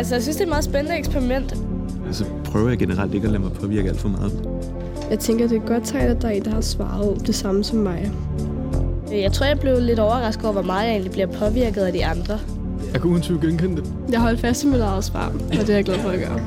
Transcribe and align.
altså, 0.00 0.14
jeg 0.14 0.22
synes, 0.22 0.36
det 0.36 0.42
er 0.42 0.46
et 0.46 0.50
meget 0.50 0.64
spændende 0.64 0.98
eksperiment. 0.98 1.56
Så 2.12 2.24
prøver 2.44 2.68
jeg 2.68 2.78
generelt 2.78 3.14
ikke 3.14 3.24
at 3.24 3.32
lade 3.32 3.42
mig 3.42 3.52
påvirke 3.52 3.88
alt 3.88 3.98
for 3.98 4.08
meget. 4.08 4.48
Jeg 5.10 5.18
tænker, 5.18 5.48
det 5.48 5.56
er 5.56 5.66
godt 5.66 5.84
tegn, 5.84 6.10
at 6.10 6.22
der 6.22 6.28
er 6.28 6.32
en, 6.32 6.44
der 6.44 6.50
har 6.50 6.60
svaret 6.60 7.26
det 7.26 7.34
samme 7.34 7.64
som 7.64 7.78
mig. 7.78 8.12
Jeg 9.12 9.32
tror, 9.32 9.46
jeg 9.46 9.58
blev 9.58 9.80
lidt 9.80 9.98
overrasket 9.98 10.44
over, 10.44 10.52
hvor 10.52 10.62
meget 10.62 10.84
jeg 10.84 10.92
egentlig 10.92 11.12
bliver 11.12 11.26
påvirket 11.26 11.80
af 11.80 11.92
de 11.92 12.06
andre. 12.06 12.38
Jeg 12.92 13.00
kan 13.00 13.10
uden 13.10 13.22
tvivl 13.22 13.40
genkende 13.40 13.76
det. 13.76 13.94
Jeg 14.10 14.20
holdt 14.20 14.40
fast 14.40 14.64
i 14.64 14.66
mit 14.66 14.80
eget 14.80 15.04
svar, 15.04 15.28
og 15.28 15.50
det 15.50 15.70
er 15.70 15.74
jeg 15.74 15.84
glad 15.84 15.98
for 15.98 16.08
at 16.08 16.18
gøre. 16.18 16.40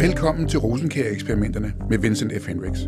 Velkommen 0.00 0.48
til 0.48 0.58
Rosenkær-eksperimenterne 0.58 1.72
med 1.90 1.98
Vincent 1.98 2.32
F. 2.42 2.48
Hendricks. 2.48 2.80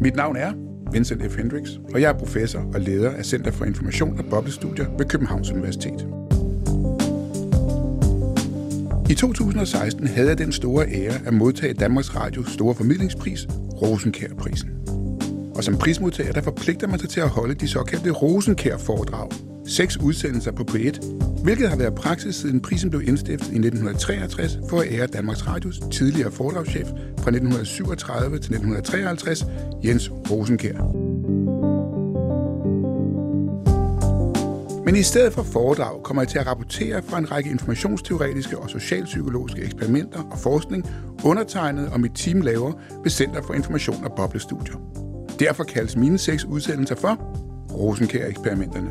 Mit 0.00 0.16
navn 0.16 0.36
er 0.36 0.52
Vincent 0.92 1.32
F. 1.32 1.36
Hendricks, 1.36 1.70
og 1.94 2.00
jeg 2.00 2.08
er 2.08 2.18
professor 2.18 2.60
og 2.74 2.80
leder 2.80 3.10
af 3.10 3.24
Center 3.24 3.50
for 3.50 3.64
Information 3.64 4.18
og 4.18 4.24
Boblestudier 4.30 4.86
ved 4.98 5.06
Københavns 5.06 5.50
Universitet. 5.50 6.06
I 9.10 9.14
2016 9.14 10.06
havde 10.06 10.28
jeg 10.28 10.38
den 10.38 10.52
store 10.52 10.86
ære 10.88 11.14
at 11.26 11.34
modtage 11.34 11.74
Danmarks 11.74 12.16
Radios 12.16 12.50
store 12.52 12.74
formidlingspris, 12.74 13.46
Rosenkærprisen. 13.82 14.70
Og 15.54 15.64
som 15.64 15.76
prismodtager, 15.78 16.32
der 16.32 16.42
forpligter 16.42 16.88
man 16.88 16.98
sig 16.98 17.08
til 17.08 17.20
at 17.20 17.28
holde 17.28 17.54
de 17.54 17.68
såkaldte 17.68 18.10
Rosenkær-foredrag. 18.10 19.30
Seks 19.66 19.96
udsendelser 19.96 20.52
på 20.52 20.62
P1, 20.70 21.06
hvilket 21.42 21.68
har 21.68 21.76
været 21.76 21.94
praksis 21.94 22.34
siden 22.34 22.60
prisen 22.60 22.90
blev 22.90 23.02
indstiftet 23.02 23.46
i 23.46 23.58
1963 23.58 24.58
for 24.68 24.80
at 24.80 24.86
ære 24.90 25.06
Danmarks 25.06 25.46
Radios 25.46 25.80
tidligere 25.92 26.32
foredragschef 26.32 26.86
fra 27.18 27.30
1937 27.30 28.38
til 28.38 28.54
1953, 28.54 29.44
Jens 29.84 30.10
Rosenkær. 30.30 31.39
Men 34.84 34.96
i 34.96 35.02
stedet 35.02 35.32
for 35.32 35.42
foredrag 35.42 36.02
kommer 36.02 36.22
jeg 36.22 36.28
til 36.28 36.38
at 36.38 36.46
rapportere 36.46 37.02
fra 37.02 37.18
en 37.18 37.30
række 37.30 37.50
informationsteoretiske 37.50 38.58
og 38.58 38.70
socialpsykologiske 38.70 39.62
eksperimenter 39.62 40.22
og 40.30 40.38
forskning, 40.38 40.86
undertegnet 41.24 41.88
og 41.88 42.00
mit 42.00 42.12
team 42.14 42.40
laver 42.40 42.72
ved 43.02 43.10
Center 43.10 43.42
for 43.42 43.54
Information 43.54 44.04
og 44.04 44.12
Boblestudier. 44.16 44.74
Derfor 45.38 45.64
kaldes 45.64 45.96
mine 45.96 46.18
seks 46.18 46.44
udsendelser 46.44 46.94
for 46.96 47.18
Rosenkær-eksperimenterne. 47.72 48.90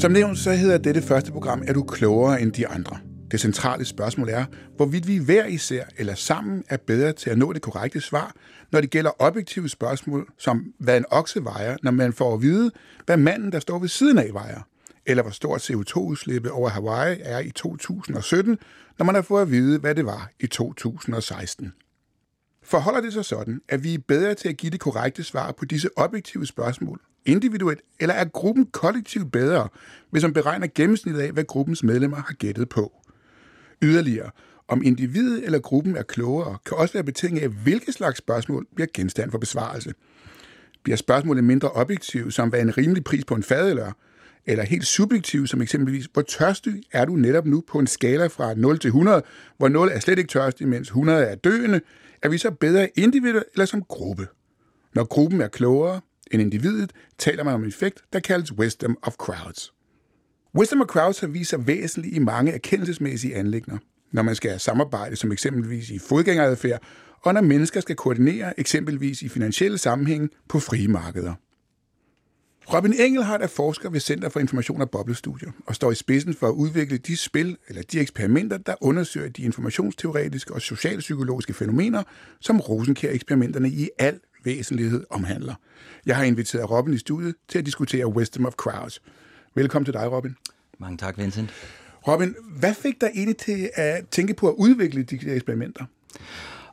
Som 0.00 0.12
nævnt, 0.12 0.38
så 0.38 0.52
hedder 0.52 0.78
dette 0.78 1.02
første 1.02 1.32
program, 1.32 1.62
er 1.66 1.72
du 1.72 1.82
klogere 1.82 2.42
end 2.42 2.52
de 2.52 2.68
andre? 2.68 2.96
Det 3.30 3.40
centrale 3.40 3.84
spørgsmål 3.84 4.28
er, 4.28 4.44
hvorvidt 4.76 5.08
vi 5.08 5.16
hver 5.16 5.46
især 5.46 5.84
eller 5.96 6.14
sammen 6.14 6.64
er 6.68 6.76
bedre 6.76 7.12
til 7.12 7.30
at 7.30 7.38
nå 7.38 7.52
det 7.52 7.62
korrekte 7.62 8.00
svar, 8.00 8.34
når 8.72 8.80
det 8.80 8.90
gælder 8.90 9.10
objektive 9.18 9.68
spørgsmål, 9.68 10.28
som 10.38 10.72
hvad 10.78 10.96
en 10.96 11.04
okse 11.10 11.44
vejer, 11.44 11.76
når 11.82 11.90
man 11.90 12.12
får 12.12 12.34
at 12.34 12.42
vide, 12.42 12.70
hvad 13.06 13.16
manden, 13.16 13.52
der 13.52 13.60
står 13.60 13.78
ved 13.78 13.88
siden 13.88 14.18
af, 14.18 14.30
vejer, 14.32 14.60
eller 15.06 15.22
hvor 15.22 15.32
stort 15.32 15.70
CO2-udslippet 15.70 16.50
over 16.50 16.68
Hawaii 16.68 17.20
er 17.22 17.38
i 17.38 17.50
2017, 17.50 18.58
når 18.98 19.04
man 19.04 19.14
har 19.14 19.22
fået 19.22 19.42
at 19.42 19.50
vide, 19.50 19.78
hvad 19.78 19.94
det 19.94 20.06
var 20.06 20.30
i 20.40 20.46
2016. 20.46 21.72
Forholder 22.62 23.00
det 23.00 23.12
sig 23.12 23.24
sådan, 23.24 23.60
at 23.68 23.84
vi 23.84 23.94
er 23.94 23.98
bedre 24.08 24.34
til 24.34 24.48
at 24.48 24.56
give 24.56 24.70
det 24.70 24.80
korrekte 24.80 25.24
svar 25.24 25.52
på 25.52 25.64
disse 25.64 25.88
objektive 25.96 26.46
spørgsmål, 26.46 27.00
individuelt, 27.26 27.80
eller 28.00 28.14
er 28.14 28.24
gruppen 28.24 28.66
kollektivt 28.66 29.32
bedre, 29.32 29.68
hvis 30.10 30.22
man 30.22 30.32
beregner 30.32 30.66
gennemsnittet 30.74 31.20
af, 31.20 31.32
hvad 31.32 31.44
gruppens 31.44 31.82
medlemmer 31.82 32.16
har 32.16 32.34
gættet 32.34 32.68
på? 32.68 32.92
Yderligere, 33.82 34.30
om 34.68 34.82
individet 34.84 35.44
eller 35.44 35.58
gruppen 35.58 35.96
er 35.96 36.02
klogere, 36.02 36.58
kan 36.66 36.76
også 36.76 36.92
være 36.92 37.04
betinget 37.04 37.42
af, 37.42 37.48
hvilke 37.48 37.92
slags 37.92 38.18
spørgsmål 38.18 38.66
bliver 38.74 38.88
genstand 38.94 39.30
for 39.30 39.38
besvarelse. 39.38 39.94
Bliver 40.82 40.96
spørgsmålet 40.96 41.44
mindre 41.44 41.70
objektivt, 41.70 42.34
som 42.34 42.48
hvad 42.48 42.60
en 42.60 42.78
rimelig 42.78 43.04
pris 43.04 43.24
på 43.24 43.34
en 43.34 43.42
fadøl 43.42 43.80
eller 44.46 44.64
helt 44.64 44.86
subjektivt, 44.86 45.50
som 45.50 45.62
eksempelvis, 45.62 46.08
hvor 46.12 46.22
tørstig 46.22 46.82
er 46.92 47.04
du 47.04 47.16
netop 47.16 47.46
nu 47.46 47.62
på 47.68 47.78
en 47.78 47.86
skala 47.86 48.26
fra 48.26 48.54
0 48.54 48.78
til 48.78 48.88
100, 48.88 49.22
hvor 49.56 49.68
0 49.68 49.88
er 49.92 50.00
slet 50.00 50.18
ikke 50.18 50.28
tørstig, 50.28 50.68
mens 50.68 50.88
100 50.88 51.24
er 51.24 51.34
døende, 51.34 51.80
er 52.22 52.28
vi 52.28 52.38
så 52.38 52.50
bedre 52.50 52.88
individuelt 52.96 53.46
eller 53.52 53.66
som 53.66 53.82
gruppe? 53.82 54.26
Når 54.94 55.04
gruppen 55.04 55.40
er 55.40 55.48
klogere 55.48 56.00
end 56.30 56.42
individet, 56.42 56.92
taler 57.18 57.44
man 57.44 57.54
om 57.54 57.62
en 57.62 57.68
effekt, 57.68 58.04
der 58.12 58.20
kaldes 58.20 58.52
wisdom 58.52 58.98
of 59.02 59.14
crowds. 59.14 59.73
Wisdom 60.58 60.80
of 60.80 60.86
crowds 60.86 61.20
har 61.20 61.26
vist 61.26 61.50
sig 61.50 61.66
væsentlige 61.66 62.14
i 62.14 62.18
mange 62.18 62.52
erkendelsesmæssige 62.52 63.36
anlægner, 63.36 63.78
når 64.12 64.22
man 64.22 64.34
skal 64.34 64.60
samarbejde, 64.60 65.16
som 65.16 65.32
eksempelvis 65.32 65.90
i 65.90 65.98
fodgængeradfærd, 65.98 66.82
og 67.22 67.34
når 67.34 67.40
mennesker 67.40 67.80
skal 67.80 67.96
koordinere, 67.96 68.60
eksempelvis 68.60 69.22
i 69.22 69.28
finansielle 69.28 69.78
sammenhænge 69.78 70.28
på 70.48 70.60
frie 70.60 70.88
markeder. 70.88 71.34
Robin 72.72 72.92
Engelhardt 72.92 73.42
er 73.42 73.46
forsker 73.46 73.90
ved 73.90 74.00
Center 74.00 74.28
for 74.28 74.40
Information 74.40 74.80
og 74.80 74.90
Boblestudier 74.90 75.50
og 75.66 75.74
står 75.74 75.90
i 75.90 75.94
spidsen 75.94 76.34
for 76.34 76.48
at 76.48 76.52
udvikle 76.52 76.98
de 76.98 77.16
spil 77.16 77.56
eller 77.68 77.82
de 77.82 78.00
eksperimenter, 78.00 78.58
der 78.58 78.74
undersøger 78.80 79.28
de 79.28 79.42
informationsteoretiske 79.42 80.54
og 80.54 80.60
socialpsykologiske 80.60 81.54
fænomener, 81.54 82.02
som 82.40 82.60
Rosenkær-eksperimenterne 82.60 83.68
i 83.68 83.88
al 83.98 84.20
væsentlighed 84.44 85.04
omhandler. 85.10 85.54
Jeg 86.06 86.16
har 86.16 86.24
inviteret 86.24 86.70
Robin 86.70 86.94
i 86.94 86.98
studiet 86.98 87.34
til 87.48 87.58
at 87.58 87.66
diskutere 87.66 88.06
Wisdom 88.06 88.46
of 88.46 88.52
Crowds. 88.52 89.00
Velkommen 89.56 89.84
til 89.84 89.94
dig, 89.94 90.12
Robin. 90.12 90.36
Mange 90.78 90.98
tak, 90.98 91.18
Vincent. 91.18 91.50
Robin, 92.08 92.34
hvad 92.58 92.74
fik 92.74 93.00
dig 93.00 93.10
egentlig 93.14 93.36
til 93.36 93.70
at 93.74 94.08
tænke 94.10 94.34
på 94.34 94.48
at 94.48 94.54
udvikle 94.58 95.02
de 95.02 95.18
eksperimenter? 95.30 95.84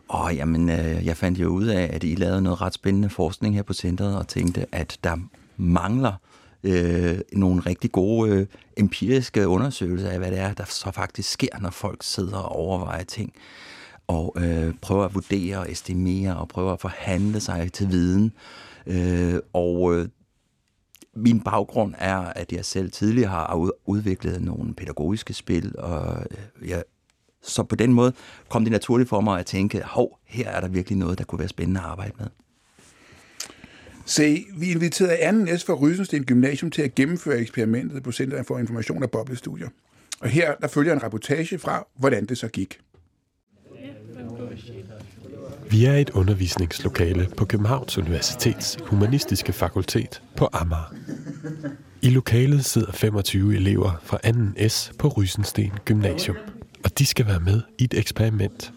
Åh, 0.09 0.25
oh, 0.25 0.35
jamen, 0.35 0.69
øh, 0.69 1.05
jeg 1.05 1.17
fandt 1.17 1.39
jo 1.39 1.47
ud 1.47 1.65
af, 1.65 1.89
at 1.93 2.03
I 2.03 2.15
lavede 2.15 2.41
noget 2.41 2.61
ret 2.61 2.73
spændende 2.73 3.09
forskning 3.09 3.55
her 3.55 3.63
på 3.63 3.73
centret, 3.73 4.17
og 4.17 4.27
tænkte, 4.27 4.65
at 4.71 4.99
der 5.03 5.17
mangler 5.57 6.13
øh, 6.63 7.19
nogle 7.33 7.61
rigtig 7.61 7.91
gode 7.91 8.31
øh, 8.31 8.47
empiriske 8.77 9.47
undersøgelser 9.47 10.09
af, 10.09 10.17
hvad 10.17 10.31
det 10.31 10.39
er, 10.39 10.53
der 10.53 10.65
så 10.65 10.91
faktisk 10.91 11.31
sker, 11.31 11.59
når 11.59 11.69
folk 11.69 12.03
sidder 12.03 12.37
og 12.37 12.55
overvejer 12.55 13.03
ting, 13.03 13.33
og 14.07 14.35
øh, 14.37 14.73
prøver 14.81 15.05
at 15.05 15.13
vurdere 15.13 15.57
og 15.57 15.71
estimere, 15.71 16.37
og 16.37 16.47
prøver 16.47 16.73
at 16.73 16.81
forhandle 16.81 17.39
sig 17.39 17.73
til 17.73 17.89
viden. 17.91 18.31
Øh, 18.87 19.39
og 19.53 19.95
øh, 19.95 20.07
min 21.15 21.39
baggrund 21.39 21.93
er, 21.97 22.17
at 22.17 22.51
jeg 22.51 22.65
selv 22.65 22.91
tidligere 22.91 23.29
har 23.29 23.69
udviklet 23.85 24.41
nogle 24.41 24.73
pædagogiske 24.73 25.33
spil, 25.33 25.75
og 25.77 26.25
øh, 26.31 26.69
jeg, 26.69 26.83
så 27.41 27.63
på 27.63 27.75
den 27.75 27.93
måde 27.93 28.13
kom 28.49 28.63
det 28.63 28.71
naturligt 28.71 29.09
for 29.09 29.21
mig 29.21 29.39
at 29.39 29.45
tænke, 29.45 29.81
hov, 29.83 30.19
her 30.25 30.49
er 30.49 30.61
der 30.61 30.67
virkelig 30.67 30.97
noget, 30.97 31.17
der 31.17 31.23
kunne 31.23 31.39
være 31.39 31.47
spændende 31.47 31.79
at 31.79 31.85
arbejde 31.85 32.13
med. 32.19 32.27
Se, 34.05 34.45
vi 34.57 34.71
inviterede 34.71 35.17
anden 35.17 35.57
S 35.57 35.63
fra 35.63 35.73
Rysensten 35.73 36.25
Gymnasium 36.25 36.71
til 36.71 36.81
at 36.81 36.95
gennemføre 36.95 37.39
eksperimentet 37.39 38.03
på 38.03 38.11
Center 38.11 38.43
for 38.43 38.59
Information 38.59 39.03
og 39.03 39.11
Boblestudier. 39.11 39.69
Og 40.19 40.29
her 40.29 40.55
der 40.55 40.67
følger 40.67 40.93
en 40.93 41.03
reportage 41.03 41.57
fra, 41.57 41.87
hvordan 41.95 42.25
det 42.25 42.37
så 42.37 42.47
gik. 42.47 42.79
Vi 45.71 45.85
er 45.85 45.93
et 45.93 46.09
undervisningslokale 46.09 47.27
på 47.37 47.45
Københavns 47.45 47.97
Universitets 47.97 48.77
Humanistiske 48.85 49.53
Fakultet 49.53 50.21
på 50.35 50.49
Amager. 50.53 50.93
I 52.01 52.09
lokalet 52.09 52.65
sidder 52.65 52.91
25 52.91 53.55
elever 53.55 53.91
fra 54.03 54.17
2. 54.17 54.69
S 54.69 54.91
på 54.99 55.07
Rysensten 55.07 55.71
Gymnasium, 55.85 56.35
og 56.83 56.99
de 56.99 57.05
skal 57.05 57.27
være 57.27 57.39
med 57.39 57.61
i 57.77 57.83
et 57.83 57.93
eksperiment. 57.93 58.71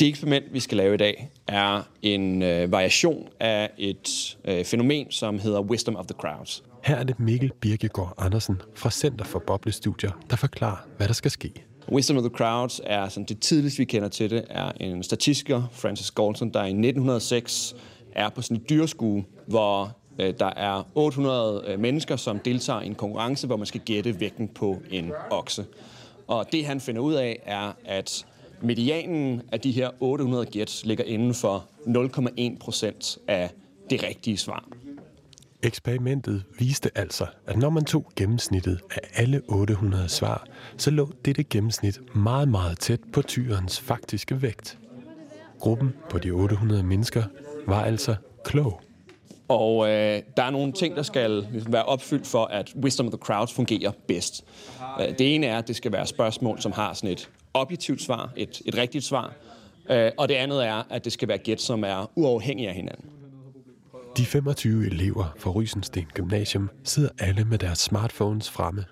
Det 0.00 0.08
eksperiment, 0.08 0.44
vi 0.52 0.60
skal 0.60 0.76
lave 0.76 0.94
i 0.94 0.96
dag, 0.96 1.30
er 1.46 1.82
en 2.02 2.42
øh, 2.42 2.72
variation 2.72 3.28
af 3.40 3.70
et 3.78 4.36
øh, 4.44 4.64
fænomen, 4.64 5.06
som 5.10 5.38
hedder 5.38 5.60
Wisdom 5.60 5.96
of 5.96 6.06
the 6.06 6.16
Crowds. 6.20 6.62
Her 6.84 6.96
er 6.96 7.04
det 7.04 7.20
Mikkel 7.20 7.52
Birkegaard 7.60 8.14
Andersen 8.18 8.62
fra 8.74 8.90
Center 8.90 9.24
for 9.24 9.42
Boblestudier, 9.46 10.10
der 10.30 10.36
forklarer, 10.36 10.86
hvad 10.96 11.06
der 11.08 11.14
skal 11.14 11.30
ske. 11.30 11.67
Wisdom 11.92 12.16
of 12.16 12.22
the 12.22 12.30
Crowds 12.30 12.80
er 12.84 13.08
sådan 13.08 13.24
det 13.24 13.40
tidligste, 13.40 13.78
vi 13.78 13.84
kender 13.84 14.08
til 14.08 14.30
det, 14.30 14.44
er 14.50 14.72
en 14.80 15.02
statistiker, 15.02 15.62
Francis 15.72 16.10
Galton, 16.10 16.50
der 16.50 16.60
i 16.64 16.68
1906 16.68 17.76
er 18.12 18.28
på 18.28 18.42
sådan 18.42 18.56
et 18.56 18.70
dyreskue, 18.70 19.24
hvor 19.46 19.96
øh, 20.18 20.34
der 20.38 20.50
er 20.56 20.82
800 20.94 21.64
øh, 21.66 21.80
mennesker, 21.80 22.16
som 22.16 22.38
deltager 22.38 22.80
i 22.80 22.86
en 22.86 22.94
konkurrence, 22.94 23.46
hvor 23.46 23.56
man 23.56 23.66
skal 23.66 23.80
gætte 23.80 24.20
vægten 24.20 24.48
på 24.48 24.76
en 24.90 25.12
okse. 25.30 25.64
Og 26.26 26.52
det 26.52 26.66
han 26.66 26.80
finder 26.80 27.00
ud 27.00 27.14
af, 27.14 27.42
er, 27.46 27.72
at 27.84 28.26
medianen 28.62 29.42
af 29.52 29.60
de 29.60 29.72
her 29.72 29.90
800 30.00 30.46
gæt 30.46 30.82
ligger 30.84 31.04
inden 31.04 31.34
for 31.34 31.64
0,1 31.86 32.58
procent 32.58 33.18
af 33.28 33.50
det 33.90 34.02
rigtige 34.02 34.36
svar. 34.36 34.68
Eksperimentet 35.62 36.44
viste 36.58 36.90
altså, 36.94 37.26
at 37.46 37.56
når 37.56 37.70
man 37.70 37.84
tog 37.84 38.12
gennemsnittet 38.16 38.80
af 38.90 39.00
alle 39.14 39.42
800 39.48 40.08
svar, 40.08 40.46
så 40.76 40.90
lå 40.90 41.10
dette 41.24 41.44
gennemsnit 41.44 42.16
meget, 42.16 42.48
meget 42.48 42.78
tæt 42.78 43.00
på 43.12 43.22
tyrens 43.22 43.80
faktiske 43.80 44.42
vægt. 44.42 44.78
Gruppen 45.58 45.94
på 46.10 46.18
de 46.18 46.30
800 46.30 46.82
mennesker 46.82 47.22
var 47.66 47.84
altså 47.84 48.16
klog. 48.44 48.80
Og 49.48 49.88
øh, 49.88 50.22
der 50.36 50.42
er 50.42 50.50
nogle 50.50 50.72
ting, 50.72 50.96
der 50.96 51.02
skal 51.02 51.46
ligesom 51.52 51.72
være 51.72 51.84
opfyldt 51.84 52.26
for, 52.26 52.44
at 52.44 52.74
Wisdom 52.82 53.06
of 53.06 53.12
the 53.12 53.18
Crowds 53.18 53.52
fungerer 53.52 53.92
bedst. 54.08 54.44
Øh, 55.00 55.08
det 55.18 55.34
ene 55.34 55.46
er, 55.46 55.58
at 55.58 55.68
det 55.68 55.76
skal 55.76 55.92
være 55.92 56.06
spørgsmål, 56.06 56.60
som 56.60 56.72
har 56.72 56.92
sådan 56.92 57.10
et 57.10 57.30
objektivt 57.54 58.02
svar, 58.02 58.32
et, 58.36 58.62
et 58.66 58.76
rigtigt 58.76 59.04
svar. 59.04 59.32
Øh, 59.90 60.12
og 60.16 60.28
det 60.28 60.34
andet 60.34 60.66
er, 60.66 60.82
at 60.90 61.04
det 61.04 61.12
skal 61.12 61.28
være 61.28 61.38
gæt, 61.38 61.60
som 61.60 61.84
er 61.84 62.10
uafhængige 62.16 62.68
af 62.68 62.74
hinanden. 62.74 63.17
De 64.18 64.26
25 64.26 64.86
elever 64.86 65.34
fra 65.38 65.50
Rysensten 65.50 66.06
Gymnasium 66.14 66.70
sidder 66.84 67.08
alle 67.18 67.44
med 67.44 67.58
deres 67.58 67.78
smartphones 67.78 68.50
fremme. 68.50 68.84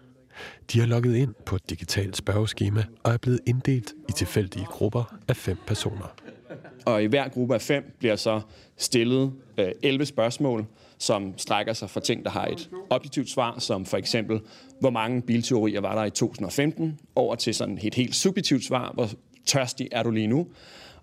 De 0.73 0.81
har 0.81 0.87
logget 0.87 1.17
ind 1.17 1.35
på 1.47 1.57
et 1.57 1.71
digitalt 1.71 2.17
spørgeskema 2.17 2.85
og 3.03 3.13
er 3.13 3.17
blevet 3.17 3.41
inddelt 3.47 3.93
i 4.09 4.13
tilfældige 4.13 4.65
grupper 4.65 5.17
af 5.29 5.37
fem 5.37 5.57
personer. 5.67 6.15
Og 6.85 7.03
i 7.03 7.07
hver 7.07 7.29
gruppe 7.29 7.55
af 7.55 7.63
fem 7.63 7.97
bliver 7.99 8.17
så 8.17 8.41
stillet 8.77 9.33
øh, 9.59 9.69
11 9.83 10.07
spørgsmål, 10.07 10.67
som 10.99 11.39
strækker 11.39 11.73
sig 11.73 11.91
fra 11.91 12.01
ting, 12.01 12.25
der 12.25 12.31
har 12.31 12.47
et 12.47 12.71
objektivt 12.91 13.31
svar, 13.31 13.59
som 13.59 13.87
for 13.87 13.97
eksempel, 13.97 14.41
hvor 14.81 14.91
mange 14.91 15.23
bilteorier 15.23 15.81
var 15.81 15.95
der 15.95 16.05
i 16.05 16.11
2015, 16.11 16.99
over 17.15 17.35
til 17.35 17.55
sådan 17.55 17.79
et 17.83 17.95
helt 17.95 18.15
subjektivt 18.15 18.65
svar, 18.65 18.93
hvor 18.95 19.09
tørstig 19.47 19.89
er 19.93 20.03
du 20.03 20.11
lige 20.11 20.27
nu. 20.27 20.47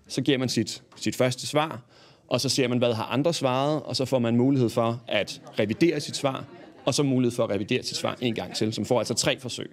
Så 0.08 0.22
giver 0.22 0.38
man 0.38 0.48
sit, 0.48 0.82
sit 0.96 1.16
første 1.16 1.46
svar, 1.46 1.82
og 2.28 2.40
så 2.40 2.48
ser 2.48 2.68
man, 2.68 2.78
hvad 2.78 2.94
har 2.94 3.04
andre 3.04 3.34
svaret, 3.34 3.82
og 3.82 3.96
så 3.96 4.04
får 4.04 4.18
man 4.18 4.36
mulighed 4.36 4.70
for 4.70 5.02
at 5.08 5.42
revidere 5.58 6.00
sit 6.00 6.16
svar, 6.16 6.44
og 6.84 6.94
så 6.94 7.02
mulighed 7.02 7.36
for 7.36 7.44
at 7.44 7.50
revidere 7.50 7.82
sit 7.82 7.96
svar 7.96 8.16
en 8.20 8.34
gang 8.34 8.54
til, 8.54 8.72
som 8.72 8.84
får 8.84 8.98
altså 8.98 9.14
tre 9.14 9.40
forsøg. 9.40 9.70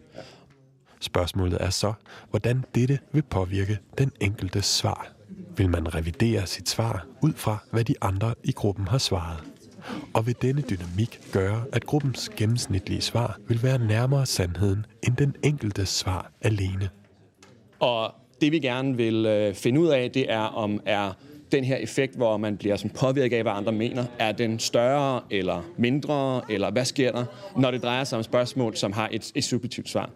Spørgsmålet 1.00 1.58
er 1.62 1.70
så, 1.70 1.94
hvordan 2.30 2.66
dette 2.76 3.00
vil 3.12 3.22
påvirke 3.22 3.80
den 3.98 4.12
enkelte 4.22 4.62
svar. 4.62 5.08
Vil 5.58 5.70
man 5.70 5.96
revidere 5.96 6.48
sit 6.48 6.70
svar 6.70 7.06
ud 7.22 7.34
fra, 7.34 7.58
hvad 7.72 7.84
de 7.84 7.96
andre 8.02 8.34
i 8.44 8.52
gruppen 8.52 8.88
har 8.88 8.98
svaret? 8.98 9.44
Og 10.14 10.28
vil 10.28 10.36
denne 10.42 10.62
dynamik 10.62 11.20
gøre, 11.32 11.64
at 11.74 11.86
gruppens 11.86 12.30
gennemsnitlige 12.30 13.02
svar 13.02 13.40
vil 13.48 13.64
være 13.64 13.80
nærmere 13.80 14.26
sandheden 14.26 14.86
end 15.04 15.16
den 15.16 15.36
enkelte 15.44 15.86
svar 15.86 16.32
alene? 16.42 16.90
Og 17.80 18.14
det 18.42 18.52
vi 18.52 18.60
gerne 18.60 18.98
vil 18.98 19.26
øh, 19.26 19.56
finde 19.56 19.80
ud 19.80 19.88
af, 19.88 20.12
det 20.12 20.32
er, 20.32 20.40
om 20.40 20.82
er 20.86 21.14
den 21.52 21.64
her 21.64 21.76
effekt, 21.76 22.16
hvor 22.16 22.38
man 22.38 22.58
bliver 22.58 22.76
sådan 22.76 22.92
påvirket 22.92 23.38
af, 23.38 23.44
hvad 23.44 23.52
andre 23.52 23.72
mener, 23.72 24.06
er 24.20 24.32
den 24.32 24.60
større 24.60 25.22
eller 25.30 25.62
mindre, 25.78 26.42
eller 26.50 26.72
hvad 26.72 26.86
sker 26.86 27.12
der, 27.12 27.26
når 27.58 27.72
det 27.72 27.84
drejer 27.84 28.04
sig 28.04 28.18
om 28.18 28.24
spørgsmål, 28.24 28.76
som 28.76 28.92
har 28.92 29.10
et, 29.12 29.32
et 29.36 29.44
subjektivt 29.44 29.90
svar. 29.90 30.10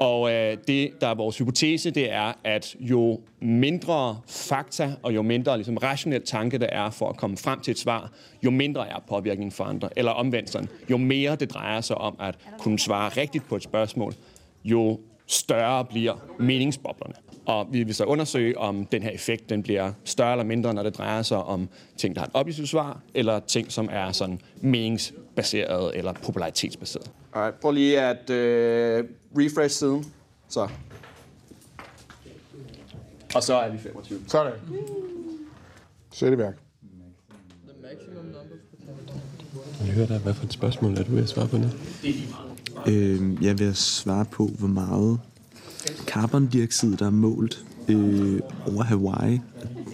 Og 0.00 0.32
øh, 0.32 0.56
det, 0.66 0.90
der 1.00 1.06
er 1.06 1.14
vores 1.14 1.38
hypotese, 1.38 1.90
det 1.90 2.12
er, 2.12 2.32
at 2.44 2.76
jo 2.80 3.20
mindre 3.40 4.20
fakta 4.28 4.92
og 5.02 5.14
jo 5.14 5.22
mindre 5.22 5.56
ligesom, 5.56 5.76
rationel 5.76 6.22
tanke 6.22 6.58
der 6.58 6.66
er 6.66 6.90
for 6.90 7.08
at 7.08 7.16
komme 7.16 7.36
frem 7.36 7.60
til 7.60 7.70
et 7.70 7.78
svar, 7.78 8.12
jo 8.44 8.50
mindre 8.50 8.88
er 8.88 9.04
påvirkningen 9.08 9.52
for 9.52 9.64
andre. 9.64 9.88
Eller 9.96 10.12
omvendt 10.12 10.50
sådan, 10.50 10.68
jo 10.90 10.96
mere 10.96 11.36
det 11.36 11.50
drejer 11.50 11.80
sig 11.80 11.98
om 11.98 12.16
at 12.20 12.34
kunne 12.58 12.78
svare 12.78 13.08
rigtigt 13.08 13.48
på 13.48 13.56
et 13.56 13.62
spørgsmål, 13.62 14.14
jo 14.64 15.00
større 15.26 15.84
bliver 15.84 16.14
meningsboblerne. 16.38 17.14
Og 17.46 17.66
vi 17.70 17.82
vil 17.82 17.94
så 17.94 18.04
undersøge, 18.04 18.58
om 18.58 18.86
den 18.86 19.02
her 19.02 19.10
effekt 19.10 19.50
den 19.50 19.62
bliver 19.62 19.92
større 20.04 20.32
eller 20.32 20.44
mindre, 20.44 20.74
når 20.74 20.82
det 20.82 20.98
drejer 20.98 21.22
sig 21.22 21.38
om 21.38 21.68
ting, 21.96 22.14
der 22.14 22.20
har 22.20 22.26
et 22.26 22.32
objektivt 22.34 22.68
svar, 22.68 23.00
eller 23.14 23.40
ting, 23.40 23.72
som 23.72 23.88
er 23.92 24.12
sådan 24.12 24.40
meningsbaseret 24.60 25.96
eller 25.96 26.12
popularitetsbaseret. 26.12 27.10
Alright, 27.34 27.60
prøv 27.60 27.72
lige 27.72 28.00
at 28.00 28.30
øh, 28.30 29.04
refresh 29.36 29.78
siden. 29.78 30.12
Så. 30.48 30.68
Og 33.34 33.42
så 33.42 33.54
er 33.54 33.70
vi 33.70 33.78
25. 33.78 34.20
Sådan. 34.28 34.52
Sæt 36.12 36.32
i 36.32 36.38
værk. 36.38 36.54
Jeg 39.86 39.94
hører 39.94 40.06
dig, 40.06 40.18
hvad 40.18 40.34
for 40.34 40.44
et 40.44 40.52
spørgsmål 40.52 40.98
er 40.98 41.04
du 41.04 41.14
ved 41.14 41.22
at 41.22 41.28
svare 41.28 41.48
på 41.48 41.56
nu? 41.56 41.66
Øh, 42.88 43.44
jeg 43.44 43.58
vil 43.58 43.74
svare 43.74 44.24
på, 44.24 44.50
hvor 44.58 44.68
meget 44.68 45.18
carbondioxid, 46.06 46.96
der 46.96 47.06
er 47.06 47.10
målt 47.10 47.64
øh, 47.88 48.40
over 48.66 48.82
Hawaii. 48.82 49.40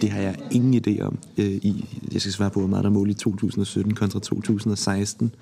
Det 0.01 0.09
har 0.09 0.21
jeg 0.21 0.35
ingen 0.51 0.83
idé 0.87 1.01
om. 1.01 1.17
Øh, 1.37 1.45
i, 1.45 1.99
jeg 2.11 2.21
skal 2.21 2.33
svare 2.33 2.49
på, 2.49 2.59
hvor 2.59 2.69
meget 2.69 2.83
der 2.83 2.89
er 2.89 2.93
målt 2.93 3.11
i 3.11 3.13
2017 3.13 3.95
kontra 3.95 4.19
2016. 4.19 5.35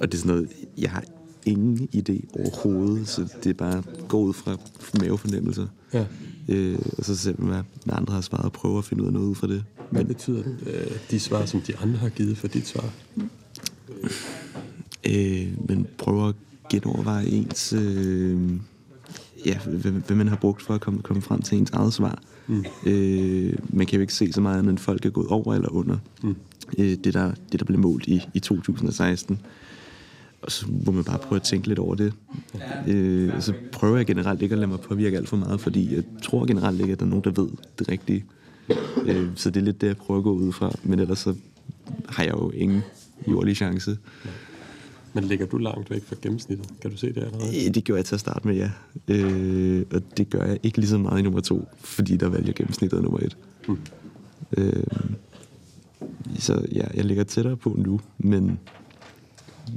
Og 0.00 0.12
det 0.12 0.14
er 0.14 0.18
sådan 0.18 0.34
noget, 0.34 0.48
jeg 0.78 0.90
har 0.90 1.04
ingen 1.46 1.88
idé 1.96 2.40
overhovedet, 2.40 3.08
så 3.08 3.28
det 3.44 3.50
er 3.50 3.54
bare 3.54 3.82
gå 4.08 4.18
ud 4.18 4.32
fra 4.32 4.56
mavefornemmelser. 5.00 5.66
Ja. 5.92 6.04
Øh, 6.48 6.78
og 6.98 7.04
så 7.04 7.16
ser 7.16 7.34
man, 7.38 7.48
hvad, 7.84 7.94
andre 7.94 8.14
har 8.14 8.20
svaret, 8.20 8.44
og 8.44 8.52
prøve 8.52 8.78
at 8.78 8.84
finde 8.84 9.02
ud 9.02 9.06
af 9.06 9.12
noget 9.12 9.26
ud 9.26 9.34
fra 9.34 9.46
det. 9.46 9.64
Hvad 9.90 10.04
betyder 10.04 10.42
øh, 10.66 10.86
de 11.10 11.20
svar, 11.20 11.46
som 11.46 11.60
de 11.60 11.76
andre 11.78 11.98
har 11.98 12.08
givet 12.08 12.38
for 12.38 12.48
dit 12.48 12.66
svar? 12.66 12.90
Øh, 15.08 15.68
men 15.68 15.86
prøve 15.98 16.28
at 16.28 16.34
genoverveje 16.70 17.26
ens... 17.26 17.72
Øh, 17.72 18.50
ja, 19.46 19.58
hvad, 19.58 19.92
hvad 19.92 20.16
man 20.16 20.28
har 20.28 20.36
brugt 20.36 20.62
for 20.62 20.74
at 20.74 20.80
komme, 20.80 21.02
komme 21.02 21.22
frem 21.22 21.42
til 21.42 21.58
ens 21.58 21.70
eget 21.70 21.92
svar. 21.92 22.18
Mm. 22.46 22.64
Øh, 22.86 23.58
man 23.68 23.86
kan 23.86 23.96
jo 23.96 24.00
ikke 24.00 24.14
se 24.14 24.32
så 24.32 24.40
meget, 24.40 24.64
end 24.64 24.78
folk 24.78 25.06
er 25.06 25.10
gået 25.10 25.28
over 25.28 25.54
eller 25.54 25.68
under. 25.68 25.96
Mm. 26.22 26.36
Øh, 26.78 26.96
det, 27.04 27.14
der, 27.14 27.32
det, 27.52 27.60
der 27.60 27.66
blev 27.66 27.78
målt 27.78 28.06
i, 28.06 28.22
i 28.34 28.40
2016. 28.40 29.40
Og 30.42 30.52
så 30.52 30.66
må 30.86 30.92
man 30.92 31.04
bare 31.04 31.18
prøve 31.18 31.36
at 31.36 31.42
tænke 31.42 31.68
lidt 31.68 31.78
over 31.78 31.94
det. 31.94 32.12
Øh, 32.88 33.40
så 33.40 33.52
prøver 33.72 33.96
jeg 33.96 34.06
generelt 34.06 34.42
ikke 34.42 34.52
at 34.52 34.58
lade 34.58 34.70
mig 34.70 34.80
påvirke 34.80 35.16
alt 35.16 35.28
for 35.28 35.36
meget, 35.36 35.60
fordi 35.60 35.94
jeg 35.94 36.02
tror 36.22 36.46
generelt 36.46 36.80
ikke, 36.80 36.92
at 36.92 37.00
der 37.00 37.06
er 37.06 37.10
nogen, 37.10 37.24
der 37.24 37.30
ved 37.30 37.48
det 37.78 37.88
rigtige. 37.88 38.24
Øh, 39.06 39.28
så 39.34 39.50
det 39.50 39.60
er 39.60 39.64
lidt 39.64 39.80
det, 39.80 39.86
jeg 39.86 39.96
prøver 39.96 40.18
at 40.18 40.24
gå 40.24 40.32
ud 40.32 40.52
fra. 40.52 40.72
Men 40.82 40.98
ellers 40.98 41.18
så 41.18 41.34
har 42.08 42.24
jeg 42.24 42.32
jo 42.32 42.50
ingen 42.50 42.82
jordlig 43.28 43.56
chance. 43.56 43.98
Men 45.14 45.24
ligger 45.24 45.46
du 45.46 45.58
langt 45.58 45.90
væk 45.90 46.04
fra 46.04 46.16
gennemsnittet? 46.22 46.66
Kan 46.80 46.90
du 46.90 46.96
se 46.96 47.06
det 47.06 47.16
allerede? 47.16 47.66
Øh, 47.68 47.74
Det 47.74 47.84
gjorde 47.84 47.96
jeg 47.98 48.04
til 48.04 48.14
at 48.14 48.20
starte 48.20 48.48
med, 48.48 48.54
ja. 48.56 48.70
Øh, 49.08 49.84
og 49.94 50.02
det 50.16 50.30
gør 50.30 50.44
jeg 50.44 50.58
ikke 50.62 50.78
lige 50.78 50.88
så 50.88 50.98
meget 50.98 51.18
i 51.18 51.22
nummer 51.22 51.40
to, 51.40 51.68
fordi 51.80 52.16
der 52.16 52.28
valgte 52.28 52.46
jeg 52.48 52.54
gennemsnittet 52.54 53.02
nummer 53.02 53.18
et. 53.18 53.36
Mm. 53.68 53.78
Øh, 54.56 54.84
så 56.38 56.66
ja, 56.72 56.84
jeg 56.94 57.04
ligger 57.04 57.24
tættere 57.24 57.56
på 57.56 57.76
nu, 57.78 58.00
men 58.18 58.58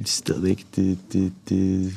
stadigvæk, 0.06 0.66
det, 0.76 0.98
det, 1.14 1.34
det 1.50 1.86
er 1.86 1.92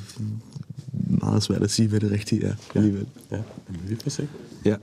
meget 1.27 1.43
svært 1.43 1.63
at 1.63 1.71
sige, 1.71 1.89
hvad 1.89 2.01
det 2.01 2.11
rigtige 2.11 2.45
er 2.45 2.55
alligevel. 2.75 3.07
Ja, 3.31 3.41
men 3.69 3.81
vi 3.89 3.97
får 3.97 4.11
se. 4.11 4.29
Ja. 4.65 4.77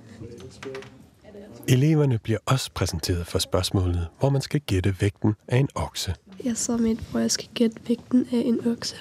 Eleverne 1.69 2.17
bliver 2.17 2.39
også 2.45 2.71
præsenteret 2.73 3.27
for 3.27 3.39
spørgsmålet, 3.39 4.07
hvor 4.19 4.29
man 4.29 4.41
skal 4.41 4.59
gætte 4.61 4.95
vægten 5.01 5.33
af 5.47 5.57
en 5.57 5.69
okse. 5.75 6.13
Jeg 6.43 6.57
så 6.57 6.77
med, 6.77 6.95
hvor 7.11 7.19
jeg 7.19 7.31
skal 7.31 7.47
gætte 7.53 7.77
vægten 7.87 8.27
af 8.31 8.41
en 8.45 8.67
okse. 8.67 8.95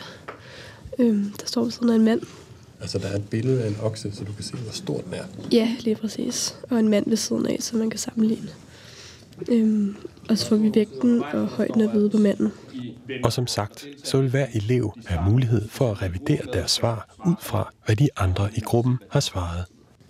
Øhm, 0.99 1.33
der 1.41 1.47
står 1.47 1.69
sådan 1.69 1.91
en 1.91 2.05
mand. 2.05 2.21
Altså, 2.81 2.99
der 2.99 3.09
er 3.09 3.17
et 3.17 3.29
billede 3.29 3.65
af 3.65 3.69
en 3.69 3.77
okse, 3.83 4.13
så 4.13 4.25
du 4.25 4.33
kan 4.33 4.45
se, 4.45 4.57
hvor 4.57 4.73
stor 4.73 5.01
den 5.01 5.15
er. 5.15 5.25
Ja, 5.53 5.77
lige 5.81 5.97
præcis. 5.97 6.57
Og 6.71 6.79
en 6.79 6.89
mand 6.89 7.09
ved 7.09 7.17
siden 7.17 7.47
af, 7.47 7.57
så 7.61 7.77
man 7.77 7.91
kan 7.91 7.99
sammenligne. 7.99 8.49
Øhm, 9.49 9.97
og 10.29 10.39
så 10.39 10.49
får 10.49 10.57
vi 10.57 10.71
vægten 10.75 11.23
og 11.23 11.47
højden 11.47 11.81
at 11.81 11.93
vide 11.93 12.11
på 12.11 12.19
manden. 12.19 12.53
Og 13.25 13.33
som 13.33 13.47
sagt, 13.47 13.87
så 14.05 14.21
vil 14.21 14.31
hver 14.31 14.47
elev 14.55 14.93
have 15.07 15.31
mulighed 15.31 15.69
for 15.69 15.91
at 15.91 16.03
revidere 16.03 16.43
deres 16.53 16.71
svar 16.71 17.15
ud 17.27 17.35
fra, 17.41 17.73
hvad 17.87 17.97
de 17.97 18.09
andre 18.17 18.51
i 18.57 18.61
gruppen 18.61 18.97
har 19.11 19.21
svaret. 19.21 19.65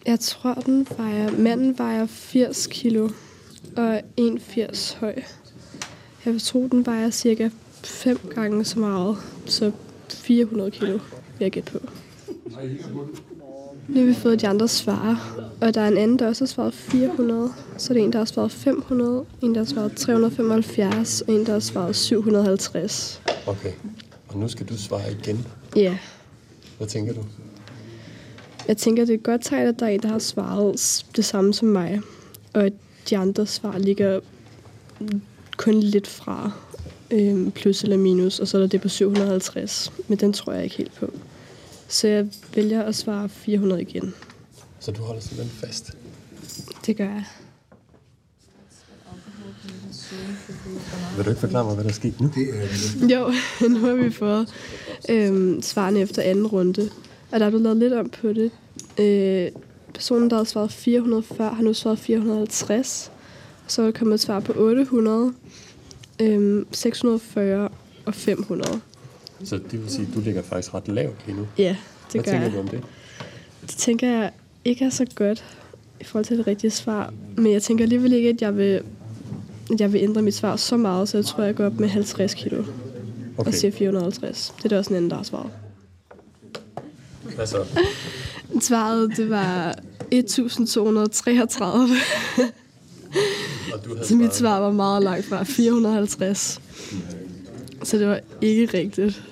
Jeg 0.06 0.20
tror, 0.20 0.54
den 0.54 0.86
vejer... 0.96 1.30
Manden 1.30 1.78
vejer 1.78 2.06
80 2.06 2.66
kilo 2.66 3.08
og 3.76 3.84
er 3.84 4.00
1,80 4.20 4.98
høj. 4.98 5.14
Jeg 6.24 6.32
vil 6.32 6.40
tro, 6.40 6.68
den 6.68 6.86
vejer 6.86 7.10
cirka 7.10 7.48
5 7.84 8.18
gange 8.34 8.64
så 8.64 8.78
meget. 8.78 9.16
Så 9.46 9.72
400 10.08 10.70
kilo 10.70 10.92
vil 10.92 11.00
jeg 11.40 11.50
gætte 11.50 11.72
på. 11.72 11.78
Nu 13.88 14.00
har 14.00 14.06
vi 14.06 14.14
fået 14.14 14.40
de 14.40 14.48
andre 14.48 14.68
svar, 14.68 15.36
og 15.60 15.74
der 15.74 15.80
er 15.80 15.88
en 15.88 15.96
anden, 15.96 16.18
der 16.18 16.26
også 16.26 16.44
har 16.44 16.46
svaret 16.46 16.74
400. 16.74 17.52
Så 17.78 17.92
er 17.92 17.94
det 17.94 18.04
en, 18.04 18.12
der 18.12 18.18
har 18.18 18.24
svaret 18.24 18.52
500, 18.52 19.24
en, 19.42 19.54
der 19.54 19.60
har 19.60 19.64
svaret 19.64 19.92
375, 19.92 21.20
og 21.20 21.34
en, 21.34 21.46
der 21.46 21.52
har 21.52 21.60
svaret 21.60 21.96
750. 21.96 23.22
Okay. 23.46 23.72
Og 24.28 24.38
nu 24.38 24.48
skal 24.48 24.66
du 24.66 24.76
svare 24.76 25.12
igen. 25.12 25.46
Ja, 25.76 25.98
Hvad 26.78 26.86
tænker 26.86 27.12
du? 27.12 27.20
Jeg 28.68 28.76
tænker, 28.76 29.04
det 29.04 29.12
er 29.12 29.18
et 29.18 29.22
godt 29.22 29.44
tegn, 29.44 29.68
at 29.68 29.80
der 29.80 29.86
er 29.86 29.90
en, 29.90 30.02
der 30.02 30.08
har 30.08 30.18
svaret 30.18 31.04
det 31.16 31.24
samme 31.24 31.54
som 31.54 31.68
mig. 31.68 32.00
Og 32.54 32.64
at 32.64 32.72
de 33.10 33.16
andre 33.16 33.46
svar 33.46 33.78
ligger 33.78 34.20
kun 35.56 35.80
lidt 35.80 36.06
fra 36.06 36.50
øhm, 37.10 37.50
plus 37.50 37.82
eller 37.82 37.96
minus, 37.96 38.40
og 38.40 38.48
så 38.48 38.56
er 38.56 38.60
der 38.60 38.68
det 38.68 38.80
på 38.80 38.88
750. 38.88 39.92
Men 40.08 40.18
den 40.18 40.32
tror 40.32 40.52
jeg 40.52 40.64
ikke 40.64 40.76
helt 40.76 40.94
på. 40.94 41.12
Så 41.88 42.08
jeg 42.08 42.26
vælger 42.54 42.82
at 42.82 42.94
svare 42.94 43.28
400 43.28 43.82
igen. 43.82 44.14
Så 44.80 44.92
du 44.92 45.02
holder 45.02 45.22
simpelthen 45.22 45.58
fast. 45.58 45.96
Det 46.86 46.96
gør 46.96 47.04
jeg. 47.04 47.24
Vil 51.16 51.24
du 51.24 51.30
ikke 51.30 51.40
forklare 51.40 51.64
mig, 51.64 51.74
hvad 51.74 51.84
der 51.84 51.90
er 51.90 51.94
sket 51.94 52.20
nu? 52.20 52.30
Jo, 53.14 53.32
nu 53.68 53.78
har 53.78 53.94
vi 53.94 54.10
fået 54.10 54.48
øhm, 55.08 55.62
svarene 55.62 56.00
efter 56.00 56.22
anden 56.22 56.46
runde. 56.46 56.90
Og 57.32 57.40
der 57.40 57.46
er 57.46 57.50
blevet 57.50 57.62
lavet 57.62 57.76
lidt 57.76 57.92
om 57.92 58.08
på 58.08 58.28
det. 58.28 58.50
Øh, 58.98 59.50
personen, 59.94 60.30
der 60.30 60.36
havde 60.36 60.48
svaret 60.48 60.72
400 60.72 61.22
før, 61.22 61.52
har 61.52 61.62
nu 61.62 61.74
svaret 61.74 61.98
450. 61.98 63.12
Så 63.66 63.82
er 63.82 63.86
der 63.86 63.92
kommet 63.92 64.14
et 64.14 64.20
svar 64.20 64.40
på 64.40 64.52
800, 64.56 65.32
øhm, 66.20 66.66
640 66.72 67.68
og 68.06 68.14
500. 68.14 68.80
Så 69.44 69.56
det 69.70 69.82
vil 69.82 69.90
sige, 69.90 70.06
at 70.08 70.14
du 70.14 70.20
ligger 70.20 70.42
faktisk 70.42 70.74
ret 70.74 70.88
lavt 70.88 71.26
lige 71.26 71.36
nu. 71.36 71.46
Ja, 71.58 71.76
det 72.12 72.12
Hvad 72.12 72.24
gør 72.24 72.30
tænker 72.30 72.46
jeg. 72.46 72.52
du 72.52 72.60
om 72.60 72.68
det? 72.68 72.80
Det 73.62 73.70
tænker 73.70 74.08
jeg 74.08 74.30
ikke 74.64 74.84
er 74.84 74.90
så 74.90 75.06
godt 75.14 75.44
i 76.00 76.04
forhold 76.04 76.24
til 76.24 76.38
det 76.38 76.46
rigtige 76.46 76.70
svar. 76.70 77.12
Men 77.36 77.52
jeg 77.52 77.62
tænker 77.62 77.84
alligevel 77.84 78.12
ikke, 78.12 78.28
at 78.28 78.42
jeg 78.42 78.56
vil 78.56 78.82
at 79.72 79.80
jeg 79.80 79.92
vil 79.92 80.02
ændre 80.02 80.22
mit 80.22 80.34
svar 80.34 80.56
så 80.56 80.76
meget, 80.76 81.08
så 81.08 81.18
jeg 81.18 81.24
tror, 81.24 81.44
jeg 81.44 81.54
går 81.54 81.66
op 81.66 81.80
med 81.80 81.88
50 81.88 82.34
kilo 82.34 82.64
okay. 83.38 83.48
og 83.48 83.54
siger 83.54 83.70
450. 83.70 84.54
Det 84.56 84.64
er 84.64 84.68
der 84.68 84.78
også 84.78 84.90
en 84.90 84.96
anden, 84.96 85.10
der 85.10 85.16
har 85.16 85.22
svaret. 85.22 85.50
Hvad 87.36 87.46
så? 87.46 87.64
Svaret, 88.60 89.16
det 89.16 89.30
var 89.30 89.74
1233. 90.10 91.96
Og 93.72 93.84
du 93.84 93.94
havde 93.94 94.08
Så 94.08 94.16
mit 94.16 94.34
svar 94.34 94.60
var 94.60 94.72
meget 94.72 95.02
langt 95.02 95.26
fra 95.26 95.42
450. 95.42 96.60
Så 97.82 97.98
det 97.98 98.06
var 98.06 98.20
ikke 98.40 98.78
rigtigt. 98.78 99.22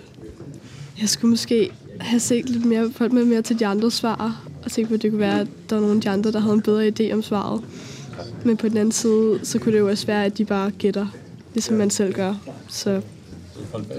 Jeg 1.01 1.09
skulle 1.09 1.31
måske 1.31 1.71
have 2.01 2.21
set 2.21 2.49
lidt 2.49 2.65
mere, 2.65 2.91
folk 2.93 3.13
med 3.13 3.25
mere 3.25 3.43
til 3.43 3.59
de 3.59 3.67
andre 3.67 3.91
svar, 3.91 4.43
og 4.65 4.73
tænkt 4.73 4.89
på, 4.89 4.95
at 4.95 5.03
det 5.03 5.11
kunne 5.11 5.21
være, 5.21 5.41
at 5.41 5.49
der 5.71 5.77
var 5.77 5.81
nogle 5.81 5.97
af 5.97 6.03
de 6.03 6.11
andre, 6.11 6.33
der 6.33 6.41
havde 6.41 6.55
en 6.55 6.63
bedre 6.63 6.89
idé 6.89 7.13
om 7.13 7.23
svaret. 7.23 7.61
Men 8.45 8.57
på 8.57 8.69
den 8.69 8.77
anden 8.77 8.93
side, 8.93 9.41
så 9.43 9.59
kunne 9.59 9.73
det 9.73 9.79
jo 9.79 9.89
også 9.89 10.07
være, 10.07 10.25
at 10.25 10.39
de 10.39 10.45
bare 10.45 10.71
gætter, 10.71 11.07
ligesom 11.55 11.77
man 11.77 11.91
selv 11.91 12.13
gør. 12.13 12.35
Så 12.69 13.01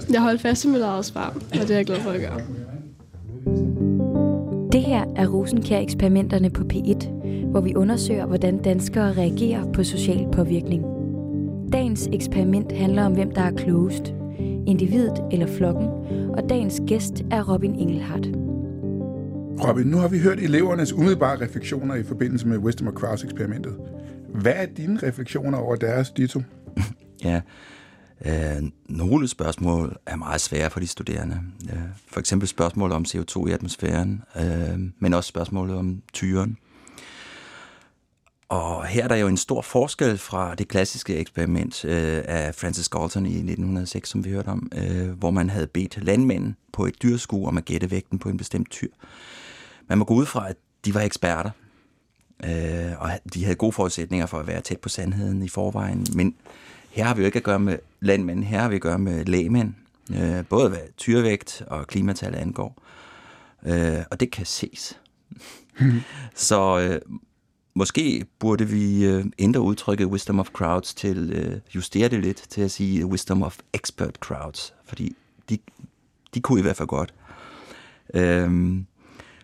jeg 0.10 0.22
holdt 0.22 0.42
fast 0.42 0.66
i 0.66 0.68
mit 0.68 0.82
eget 0.82 1.06
svar, 1.06 1.36
og 1.52 1.60
det 1.62 1.72
er 1.72 1.76
jeg 1.76 1.86
glad 1.86 2.02
for 2.02 2.12
at 2.12 2.20
gøre. 2.20 2.42
Det 4.76 4.84
her 4.84 5.06
er 5.16 5.28
Rosenkær-eksperimenterne 5.28 6.50
på 6.50 6.64
P1, 6.74 7.08
hvor 7.46 7.62
vi 7.62 7.76
undersøger, 7.76 8.26
hvordan 8.26 8.58
danskere 8.58 9.14
reagerer 9.14 9.72
på 9.72 9.84
social 9.84 10.28
påvirkning. 10.32 10.84
Dagens 11.74 12.10
eksperiment 12.14 12.72
handler 12.72 13.06
om, 13.06 13.14
hvem 13.14 13.32
der 13.32 13.42
er 13.42 13.52
klogest. 13.52 14.14
Individet 14.68 15.24
eller 15.32 15.48
flokken, 15.48 15.88
og 16.38 16.50
dagens 16.50 16.82
gæst 16.88 17.24
er 17.32 17.54
Robin 17.54 17.76
Engelhardt. 17.76 18.28
Robin, 19.68 19.88
nu 19.88 19.98
har 19.98 20.08
vi 20.08 20.20
hørt 20.20 20.40
elevernes 20.40 20.94
umiddelbare 20.94 21.42
refleksioner 21.42 21.96
i 21.96 22.04
forbindelse 22.04 22.48
med 22.48 22.58
Wisdom 22.58 22.88
of 22.88 22.94
Crowds-eksperimentet. 22.94 23.76
Hvad 24.30 24.54
er 24.56 24.66
dine 24.66 25.00
refleksioner 25.04 25.58
over 25.58 25.76
deres 25.76 26.12
dito? 26.12 26.42
Ja, 27.24 27.42
øh, 28.26 28.64
nogle 28.90 29.28
spørgsmål 29.28 29.98
er 30.06 30.16
meget 30.16 30.42
svære 30.42 30.70
for 30.70 30.80
de 30.80 30.88
studerende. 30.88 31.42
Øh, 31.74 31.80
for 32.08 32.20
eksempel 32.20 32.48
spørgsmål 32.48 32.92
om 32.92 33.06
CO2 33.08 33.48
i 33.48 33.52
atmosfæren, 33.52 34.24
øh, 34.36 34.80
men 35.00 35.14
også 35.14 35.28
spørgsmålet 35.28 35.76
om 35.78 36.02
tyren. 36.14 36.58
Og 38.50 38.86
her 38.86 39.04
er 39.04 39.08
der 39.08 39.16
jo 39.16 39.28
en 39.28 39.38
stor 39.38 39.62
forskel 39.62 40.18
fra 40.18 40.56
det 40.56 40.68
klassiske 40.68 41.18
eksperiment 41.18 41.86
øh, 41.86 42.24
af 42.26 42.56
Francis 42.56 42.90
Galton 42.90 43.26
i 43.26 43.36
1906, 43.36 44.10
som 44.10 44.26
vi 44.26 44.30
hørte 44.30 44.48
om, 44.48 44.72
øh, 44.76 45.10
hvor 45.10 45.32
man 45.32 45.50
havde 45.50 45.68
bedt 45.68 46.04
landmænd 46.04 46.54
på 46.74 46.86
et 46.86 47.02
dyrskue 47.04 47.48
om 47.48 47.58
at 47.58 47.66
gætte 47.66 47.92
vægten 47.92 48.20
på 48.20 48.30
en 48.30 48.38
bestemt 48.38 48.72
tyr. 48.72 48.90
Man 49.88 49.98
må 49.98 50.06
gå 50.06 50.14
ud 50.14 50.26
fra, 50.26 50.50
at 50.50 50.56
de 50.86 50.94
var 50.94 51.02
eksperter, 51.02 51.50
øh, 52.44 53.02
og 53.02 53.12
de 53.34 53.44
havde 53.44 53.56
gode 53.56 53.72
forudsætninger 53.72 54.26
for 54.26 54.40
at 54.40 54.48
være 54.48 54.62
tæt 54.62 54.80
på 54.80 54.90
sandheden 54.90 55.44
i 55.44 55.50
forvejen, 55.50 56.08
men 56.14 56.36
her 56.96 57.04
har 57.04 57.14
vi 57.14 57.22
jo 57.22 57.26
ikke 57.26 57.38
at 57.38 57.44
gøre 57.44 57.60
med 57.60 57.78
landmænd, 58.00 58.44
her 58.44 58.62
har 58.62 58.70
vi 58.70 58.76
at 58.76 58.82
gøre 58.82 59.00
med 59.00 59.26
lægemænd, 59.26 59.74
øh, 60.12 60.46
både 60.50 60.70
hvad 60.70 60.80
tyrevægt 60.98 61.64
og 61.68 61.88
klimatal 61.88 62.36
angår. 62.36 62.82
Øh, 63.66 64.04
og 64.12 64.20
det 64.20 64.32
kan 64.32 64.46
ses. 64.46 65.00
Så 66.36 66.80
øh, 66.80 67.02
måske 67.74 68.26
burde 68.40 68.68
vi 68.68 69.06
øh, 69.06 69.26
ændre 69.40 69.62
udtrykket 69.62 70.06
wisdom 70.08 70.40
of 70.40 70.50
crowds 70.50 70.94
til, 70.94 71.32
øh, 71.34 71.60
justere 71.76 72.10
det 72.10 72.20
lidt 72.20 72.44
til 72.50 72.62
at 72.62 72.72
sige 72.72 73.06
wisdom 73.06 73.44
of 73.44 73.60
expert 73.74 74.16
crowds, 74.16 74.74
fordi 74.86 75.16
de, 75.50 75.58
de 76.34 76.42
kunne 76.42 76.60
i 76.60 76.64
hvert 76.64 76.78
fald 76.78 76.88
godt. 76.88 77.14
Øhm, 78.14 78.86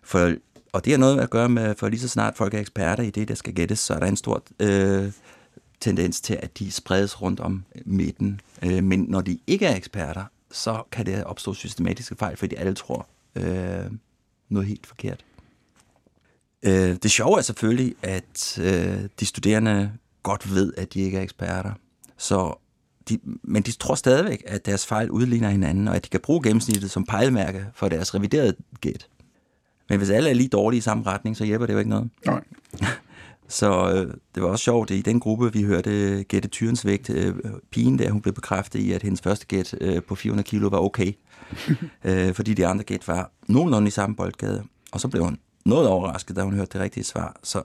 for, 0.04 0.34
og 0.72 0.86
det 0.86 0.94
har 0.94 0.98
noget 0.98 1.20
at 1.20 1.30
gøre 1.30 1.50
med, 1.50 1.76
for 1.76 1.90
lige 1.90 2.00
så 2.00 2.08
snart 2.08 2.38
folk 2.38 2.54
er 2.54 2.60
eksperter 2.60 3.04
i 3.04 3.10
det, 3.10 3.28
der 3.28 3.36
skal 3.36 3.54
gættes, 3.54 3.80
så 3.80 3.94
er 3.94 4.00
der 4.00 4.08
en 4.08 4.18
stor 4.18 4.44
øh, 4.60 5.12
tendens 5.82 6.22
til, 6.22 6.40
at 6.42 6.60
de 6.60 6.72
spredes 6.72 7.22
rundt 7.22 7.40
om 7.40 7.64
midten. 7.86 8.42
Øh, 8.64 8.84
men 8.84 9.06
når 9.10 9.22
de 9.22 9.40
ikke 9.48 9.66
er 9.66 9.76
eksperter, 9.76 10.26
så 10.52 10.84
kan 10.92 11.06
det 11.06 11.24
opstå 11.24 11.54
systematiske 11.54 12.16
fejl, 12.16 12.38
fordi 12.38 12.56
alle 12.56 12.74
tror 12.74 13.08
øh, 13.36 13.92
noget 14.50 14.68
helt 14.68 14.88
forkert. 14.88 15.26
Øh, 16.64 16.96
det 17.04 17.12
sjove 17.12 17.38
er 17.38 17.42
selvfølgelig, 17.42 17.96
at 18.02 18.60
øh, 18.62 19.10
de 19.20 19.26
studerende 19.26 19.92
godt 20.24 20.54
ved, 20.54 20.74
at 20.78 20.94
de 20.94 21.00
ikke 21.00 21.18
er 21.18 21.22
eksperter. 21.22 21.72
Så 22.18 22.60
de, 23.10 23.20
men 23.44 23.64
de 23.64 23.72
tror 23.72 23.96
stadigvæk, 23.96 24.44
at 24.48 24.66
deres 24.66 24.86
fejl 24.86 25.12
udligner 25.12 25.50
hinanden, 25.50 25.88
og 25.88 25.96
at 25.96 26.04
de 26.04 26.10
kan 26.10 26.20
bruge 26.20 26.44
gennemsnittet 26.44 26.92
som 26.92 27.06
pejlemærke 27.06 27.66
for 27.74 27.90
deres 27.90 28.16
reviderede 28.16 28.56
gæt. 28.82 29.08
Men 29.90 29.98
hvis 29.98 30.10
alle 30.10 30.30
er 30.30 30.34
lige 30.34 30.50
dårlige 30.50 30.78
i 30.78 30.82
samme 30.82 31.04
retning, 31.04 31.38
så 31.38 31.46
hjælper 31.46 31.66
det 31.66 31.74
jo 31.74 31.78
ikke 31.78 31.90
noget. 31.90 32.10
Nej. 32.26 32.42
Så 33.52 33.92
øh, 33.92 34.14
det 34.36 34.44
var 34.44 34.50
også 34.50 34.64
sjovt, 34.64 34.92
at 34.92 34.98
i 34.98 35.02
den 35.02 35.20
gruppe, 35.20 35.54
vi 35.54 35.64
hørte 35.64 36.24
gætte 36.24 36.50
tyrens 36.50 36.86
vægt, 36.86 37.10
øh, 37.10 37.36
pigen 37.72 38.00
der, 38.00 38.12
hun 38.12 38.22
blev 38.22 38.34
bekræftet 38.34 38.80
i, 38.80 38.92
at 38.92 39.04
hendes 39.04 39.22
første 39.22 39.46
gæt 39.46 39.76
øh, 39.82 40.02
på 40.04 40.16
400 40.16 40.48
kilo 40.48 40.68
var 40.68 40.78
okay. 40.78 41.14
øh, 42.06 42.34
fordi 42.34 42.54
de 42.54 42.68
andre 42.68 42.84
gæt 42.84 43.08
var 43.08 43.32
nogenlunde 43.48 43.88
i 43.88 43.92
samme 43.92 44.16
boldgade. 44.16 44.64
Og 44.92 45.00
så 45.00 45.08
blev 45.08 45.24
hun 45.24 45.38
noget 45.66 45.88
overrasket, 45.88 46.36
da 46.36 46.42
hun 46.42 46.54
hørte 46.54 46.74
det 46.74 46.82
rigtige 46.82 47.04
svar. 47.04 47.36
Så 47.44 47.62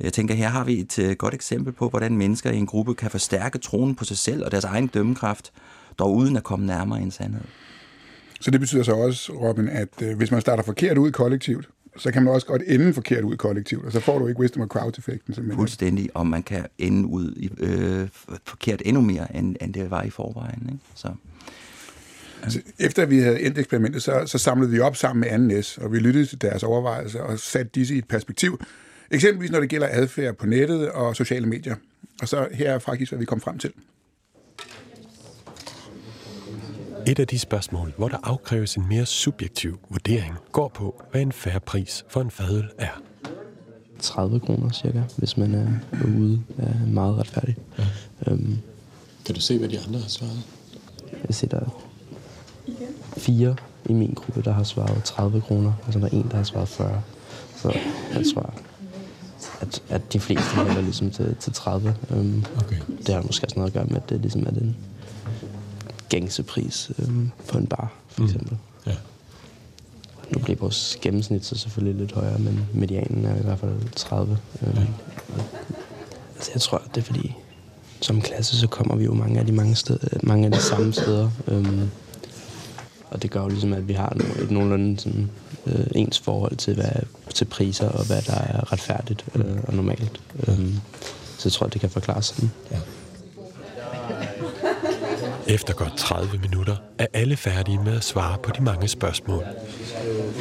jeg 0.00 0.12
tænker, 0.12 0.34
her 0.34 0.48
har 0.48 0.64
vi 0.64 0.80
et 0.80 0.98
øh, 0.98 1.16
godt 1.16 1.34
eksempel 1.34 1.72
på, 1.72 1.88
hvordan 1.88 2.16
mennesker 2.16 2.50
i 2.50 2.56
en 2.56 2.66
gruppe 2.66 2.94
kan 2.94 3.10
forstærke 3.10 3.58
troen 3.58 3.94
på 3.94 4.04
sig 4.04 4.18
selv 4.18 4.44
og 4.44 4.50
deres 4.50 4.64
egen 4.64 4.86
dømmekraft, 4.86 5.52
dog 5.98 6.14
uden 6.14 6.36
at 6.36 6.44
komme 6.44 6.66
nærmere 6.66 7.00
en 7.00 7.10
sandhed. 7.10 7.44
Så 8.40 8.50
det 8.50 8.60
betyder 8.60 8.82
så 8.82 8.92
også, 8.92 9.32
Robin, 9.32 9.68
at 9.68 10.02
øh, 10.02 10.16
hvis 10.16 10.30
man 10.30 10.40
starter 10.40 10.62
forkert 10.62 10.98
ud 10.98 11.10
kollektivt, 11.10 11.68
så 11.98 12.12
kan 12.12 12.22
man 12.22 12.34
også 12.34 12.46
godt 12.46 12.62
ende 12.66 12.94
forkert 12.94 13.24
ud 13.24 13.36
kollektivt, 13.36 13.84
og 13.84 13.92
så 13.92 14.00
får 14.00 14.18
du 14.18 14.26
ikke 14.26 14.40
wisdom 14.40 14.62
of 14.62 14.68
crowd-effekten. 14.68 15.34
simpelthen. 15.34 15.58
Fuldstændig, 15.58 16.10
og 16.14 16.26
man 16.26 16.42
kan 16.42 16.66
ende 16.78 17.08
ud 17.08 17.32
i, 17.36 17.50
øh, 17.58 18.08
forkert 18.44 18.82
endnu 18.84 19.02
mere, 19.02 19.36
end, 19.36 19.56
end 19.60 19.74
det 19.74 19.90
var 19.90 20.02
i 20.02 20.10
forvejen. 20.10 20.68
Ikke? 20.72 20.84
Så. 20.94 21.08
Så 22.48 22.60
Efter 22.78 23.06
vi 23.06 23.18
havde 23.18 23.40
endt 23.40 23.58
eksperimentet, 23.58 24.02
så, 24.02 24.22
så 24.26 24.38
samlede 24.38 24.70
vi 24.70 24.80
op 24.80 24.96
sammen 24.96 25.20
med 25.20 25.28
anden 25.28 25.62
S, 25.62 25.78
og 25.78 25.92
vi 25.92 25.98
lyttede 25.98 26.26
til 26.26 26.42
deres 26.42 26.62
overvejelser 26.62 27.20
og 27.20 27.38
satte 27.38 27.70
disse 27.74 27.94
i 27.94 27.98
et 27.98 28.08
perspektiv. 28.08 28.60
Eksempelvis 29.10 29.50
når 29.50 29.60
det 29.60 29.68
gælder 29.68 29.88
adfærd 29.90 30.34
på 30.34 30.46
nettet 30.46 30.90
og 30.90 31.16
sociale 31.16 31.46
medier. 31.46 31.74
Og 32.22 32.28
så 32.28 32.48
her 32.52 32.72
er 32.72 32.78
faktisk, 32.78 33.12
hvad 33.12 33.18
vi 33.18 33.24
kom 33.24 33.40
frem 33.40 33.58
til. 33.58 33.72
Et 37.08 37.18
af 37.18 37.26
de 37.26 37.38
spørgsmål, 37.38 37.92
hvor 37.96 38.08
der 38.08 38.16
afkræves 38.22 38.74
en 38.74 38.88
mere 38.88 39.06
subjektiv 39.06 39.78
vurdering, 39.90 40.34
går 40.52 40.68
på, 40.68 41.02
hvad 41.10 41.20
en 41.20 41.32
færre 41.32 41.60
pris 41.60 42.04
for 42.08 42.20
en 42.20 42.30
fadøl 42.30 42.70
er. 42.78 43.02
30 44.00 44.40
kroner 44.40 44.70
cirka, 44.70 45.02
hvis 45.16 45.36
man 45.36 45.54
er 45.54 45.68
ude 46.06 46.42
er 46.58 46.86
meget 46.86 47.18
retfærdig. 47.18 47.56
Ja. 47.78 47.84
Øhm, 48.26 48.58
Kan 49.26 49.34
du 49.34 49.40
se, 49.40 49.58
hvad 49.58 49.68
de 49.68 49.80
andre 49.80 49.98
har 50.00 50.08
svaret? 50.08 50.42
jeg 51.28 51.34
ser, 51.34 51.46
der 51.46 51.60
er 51.60 51.70
fire 53.16 53.56
i 53.88 53.92
min 53.92 54.14
gruppe, 54.14 54.42
der 54.42 54.52
har 54.52 54.62
svaret 54.62 55.04
30 55.04 55.40
kroner, 55.40 55.72
og 55.86 55.92
så 55.92 55.98
er 55.98 56.02
der 56.02 56.08
en, 56.08 56.28
der 56.30 56.36
har 56.36 56.44
svaret 56.44 56.68
40. 56.68 57.02
Så 57.56 57.68
jeg 58.14 58.24
tror, 58.34 58.54
at, 59.60 59.82
at 59.88 60.12
de 60.12 60.20
fleste 60.20 60.56
hælder 60.56 60.80
ligesom 60.80 61.10
til, 61.10 61.36
til 61.40 61.52
30. 61.52 61.94
Øhm, 62.10 62.44
Okay. 62.56 62.76
det 63.06 63.14
har 63.14 63.22
måske 63.22 63.46
også 63.46 63.56
noget 63.56 63.70
at 63.70 63.74
gøre 63.74 63.84
med, 63.84 63.96
at 63.96 64.08
det 64.10 64.20
ligesom 64.20 64.46
er 64.46 64.50
den 64.50 64.76
gængse 66.20 66.44
øhm, 66.98 67.30
på 67.48 67.58
en 67.58 67.66
bar, 67.66 67.92
for 68.08 68.24
eksempel. 68.24 68.56
Ja. 68.86 68.94
Nu 70.30 70.38
bliver 70.38 70.58
vores 70.58 70.98
gennemsnit 71.02 71.44
så 71.44 71.56
selvfølgelig 71.56 72.00
lidt 72.00 72.12
højere, 72.12 72.38
men 72.38 72.66
medianen 72.74 73.24
er 73.24 73.36
i 73.36 73.42
hvert 73.42 73.58
fald 73.58 73.94
30. 73.96 74.38
Øhm, 74.62 74.76
og, 75.28 75.44
altså 76.36 76.50
jeg 76.54 76.60
tror, 76.60 76.82
det 76.94 77.00
er 77.00 77.04
fordi, 77.04 77.34
som 78.00 78.20
klasse, 78.20 78.58
så 78.58 78.66
kommer 78.66 78.96
vi 78.96 79.04
jo 79.04 79.14
mange 79.14 79.40
af 79.40 79.46
de, 79.46 79.52
mange 79.52 79.74
steder, 79.74 80.18
mange 80.22 80.46
af 80.46 80.52
de 80.52 80.60
samme 80.60 80.92
steder. 80.92 81.30
Øhm, 81.46 81.90
og 83.10 83.22
det 83.22 83.30
gør 83.30 83.42
jo 83.42 83.48
ligesom, 83.48 83.72
at 83.72 83.88
vi 83.88 83.92
har 83.92 84.16
et 84.42 84.50
nogenlunde 84.50 85.00
sådan, 85.00 85.30
øh, 85.66 85.86
ens 85.94 86.18
forhold 86.18 86.56
til, 86.56 86.74
hvad, 86.74 87.02
til 87.34 87.44
priser 87.44 87.88
og 87.88 88.06
hvad 88.06 88.22
der 88.22 88.34
er 88.34 88.72
retfærdigt 88.72 89.24
øh, 89.34 89.56
og 89.62 89.74
normalt. 89.74 90.20
Øhm, 90.48 90.74
så 91.38 91.48
jeg 91.48 91.52
tror, 91.52 91.66
det 91.66 91.80
kan 91.80 91.90
forklares 91.90 92.26
sådan. 92.26 92.50
Efter 95.48 95.74
godt 95.74 95.92
30 95.96 96.38
minutter 96.38 96.76
er 96.98 97.06
alle 97.12 97.36
færdige 97.36 97.78
med 97.84 97.96
at 97.96 98.04
svare 98.04 98.38
på 98.42 98.50
de 98.58 98.62
mange 98.62 98.88
spørgsmål. 98.88 99.44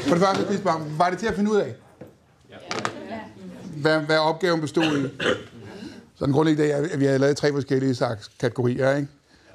For 0.07 0.15
det 0.15 0.23
første, 0.23 0.47
tidspunkt, 0.47 0.99
var 0.99 1.09
det 1.09 1.19
til 1.19 1.27
at 1.27 1.35
finde 1.35 1.51
ud 1.51 1.57
af? 1.57 1.75
Hvad, 3.75 3.99
hvad 3.99 4.17
opgaven 4.17 4.61
bestod 4.61 4.97
i? 4.97 5.23
Så 6.15 6.25
den 6.25 6.33
grundlæggende 6.33 6.71
er, 6.71 6.93
at 6.93 6.99
vi 6.99 7.05
havde 7.05 7.19
lavet 7.19 7.37
tre 7.37 7.51
forskellige 7.51 7.95
slags 7.95 8.31
kategorier, 8.39 8.95
ikke? 8.95 9.07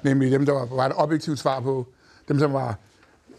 Nemlig 0.03 0.31
dem, 0.31 0.45
der 0.45 0.53
var, 0.53 0.65
var 0.65 0.85
et 0.85 0.93
objektivt 0.95 1.39
svar 1.39 1.59
på, 1.59 1.87
dem, 2.27 2.39
som 2.39 2.53
var 2.53 2.77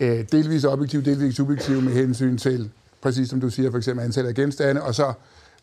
øh, 0.00 0.24
delvis 0.32 0.64
objektiv, 0.64 1.02
delvis 1.02 1.36
subjektiv 1.36 1.82
med 1.82 1.92
hensyn 1.92 2.38
til, 2.38 2.70
præcis 3.02 3.28
som 3.28 3.40
du 3.40 3.50
siger, 3.50 3.70
for 3.70 3.78
eksempel 3.78 4.04
antallet 4.04 4.28
af 4.28 4.34
genstande, 4.34 4.82
og 4.82 4.94
så 4.94 5.12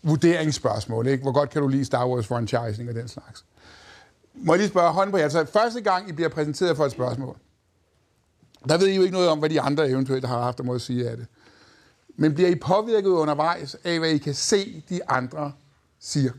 vurderingsspørgsmål, 0.04 1.08
ikke? 1.08 1.22
Hvor 1.22 1.32
godt 1.32 1.50
kan 1.50 1.62
du 1.62 1.68
lide 1.68 1.86
Star 1.86 2.08
Wars 2.08 2.28
franchising 2.28 2.90
og 2.90 2.96
den 2.96 3.08
slags? 3.08 3.46
Må 4.34 4.54
jeg 4.54 4.60
lige 4.60 4.70
spørge 4.70 4.94
hånden 4.94 5.12
på 5.12 5.18
jer? 5.18 5.24
Altså, 5.24 5.46
første 5.54 5.82
gang, 5.82 6.10
I 6.10 6.12
bliver 6.12 6.30
præsenteret 6.30 6.78
for 6.78 6.86
et 6.86 6.92
spørgsmål, 6.92 7.38
der 8.70 8.78
ved 8.78 8.88
I 8.88 8.96
jo 8.96 9.02
ikke 9.02 9.14
noget 9.14 9.30
om, 9.30 9.40
hvad 9.40 9.50
de 9.50 9.62
andre 9.62 9.90
eventuelt 9.90 10.26
har 10.26 10.42
haft 10.42 10.60
at 10.60 10.66
må 10.66 10.80
sige 10.80 11.10
af 11.10 11.18
det. 11.18 11.26
Men 12.16 12.34
bliver 12.34 12.50
I 12.50 12.56
påvirket 12.56 13.10
undervejs 13.10 13.76
af, 13.84 14.00
hvad 14.00 14.10
I 14.10 14.18
kan 14.18 14.34
se, 14.34 14.84
de 14.90 15.10
andre 15.10 15.52
siger? 16.00 16.32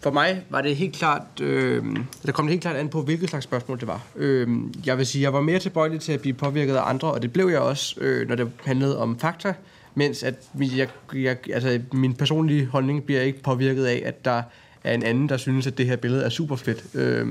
for 0.00 0.10
mig 0.10 0.44
var 0.50 0.60
det 0.60 0.76
helt 0.76 0.94
klart, 0.94 1.40
øh, 1.40 1.84
der 2.26 2.32
kom 2.32 2.46
det 2.46 2.50
helt 2.50 2.62
klart 2.62 2.76
an 2.76 2.88
på, 2.88 3.02
hvilket 3.02 3.30
slags 3.30 3.44
spørgsmål 3.44 3.80
det 3.80 3.86
var. 3.86 4.06
Øh, 4.16 4.48
jeg 4.86 4.98
vil 4.98 5.06
sige, 5.06 5.22
jeg 5.22 5.32
var 5.32 5.40
mere 5.40 5.58
tilbøjelig 5.58 6.00
til 6.00 6.12
at 6.12 6.20
blive 6.20 6.34
påvirket 6.34 6.76
af 6.76 6.88
andre, 6.88 7.12
og 7.12 7.22
det 7.22 7.32
blev 7.32 7.48
jeg 7.48 7.58
også, 7.60 8.00
øh, 8.00 8.28
når 8.28 8.34
det 8.34 8.50
handlede 8.64 8.98
om 8.98 9.18
fakta, 9.18 9.54
mens 9.94 10.22
at 10.22 10.34
jeg, 10.54 10.88
jeg, 11.14 11.36
altså, 11.52 11.80
min 11.92 12.14
personlige 12.14 12.66
holdning 12.66 13.04
bliver 13.04 13.20
ikke 13.20 13.42
påvirket 13.42 13.84
af, 13.84 14.02
at 14.06 14.24
der 14.24 14.42
er 14.84 14.94
en 14.94 15.02
anden, 15.02 15.28
der 15.28 15.36
synes, 15.36 15.66
at 15.66 15.78
det 15.78 15.86
her 15.86 15.96
billede 15.96 16.24
er 16.24 16.28
super 16.28 16.56
fedt. 16.56 16.84
Øh, 16.94 17.26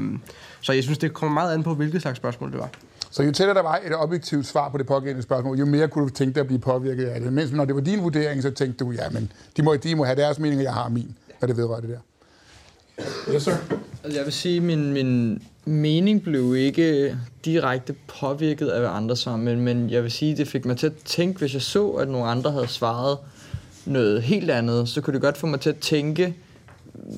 så 0.62 0.74
jeg 0.74 0.84
synes, 0.84 0.98
det 0.98 1.14
kommer 1.14 1.34
meget 1.34 1.54
an 1.54 1.64
på, 1.64 1.74
hvilket 1.74 2.02
slags 2.02 2.18
spørgsmål 2.18 2.52
det 2.52 2.60
var. 2.60 2.70
Så 3.12 3.24
jo 3.24 3.32
tættere 3.32 3.56
der 3.56 3.62
var 3.62 3.80
et 3.86 3.96
objektivt 3.96 4.46
svar 4.48 4.70
på 4.70 4.78
det 4.78 4.88
pågældende 4.88 5.24
spørgsmål, 5.24 5.58
jo 5.58 5.66
mere 5.66 5.88
kunne 5.88 6.06
du 6.06 6.10
tænke 6.10 6.34
dig 6.34 6.42
at 6.42 6.48
blive 6.48 6.60
påvirket 6.60 7.06
af 7.06 7.22
det. 7.22 7.34
Mens 7.34 7.52
når 7.52 7.66
det 7.66 7.76
var 7.76 7.82
din 7.82 8.04
vurdering, 8.04 8.42
så 8.42 8.52
tænkte 8.52 8.86
du, 8.86 8.92
ja, 8.92 9.10
men 9.10 9.32
de 9.58 9.64
må, 9.64 9.76
de 9.76 9.96
må 9.96 10.04
have 10.04 10.16
deres 10.16 10.40
mening, 10.40 10.60
og 10.60 10.64
jeg 10.64 10.74
har 10.74 10.90
min, 10.90 11.16
hvad 11.40 11.50
det 11.50 11.58
vedrører 11.58 11.82
det 11.82 11.90
der. 11.90 12.00
Yes, 13.34 13.44
sir. 13.44 13.52
Altså, 14.04 14.18
jeg 14.20 14.26
vil 14.26 14.34
sige, 14.34 14.58
at 14.58 14.64
min, 14.64 14.94
min 14.94 15.42
mening 15.66 16.24
blev 16.24 16.56
ikke 16.56 17.18
direkte 17.46 17.96
påvirket 18.20 18.68
af, 18.68 18.80
hvad 18.80 18.90
andre 18.90 19.16
svarede, 19.16 19.42
men, 19.42 19.62
men 19.62 19.90
jeg 19.90 20.04
vil 20.04 20.12
sige, 20.12 20.38
det 20.38 20.48
fik 20.48 20.66
mig 20.66 20.78
til 20.78 20.88
at 20.88 20.94
tænke, 21.06 21.40
hvis 21.40 21.54
jeg 21.54 21.62
så, 21.62 21.90
at 21.90 22.08
nogle 22.08 22.28
andre 22.28 22.52
havde 22.52 22.68
svaret 22.68 23.18
noget 23.86 24.22
helt 24.22 24.52
andet, 24.52 24.90
så 24.90 25.02
kunne 25.02 25.14
det 25.14 25.22
godt 25.22 25.38
få 25.38 25.48
mig 25.48 25.60
til 25.60 25.70
at 25.70 25.78
tænke, 25.78 26.36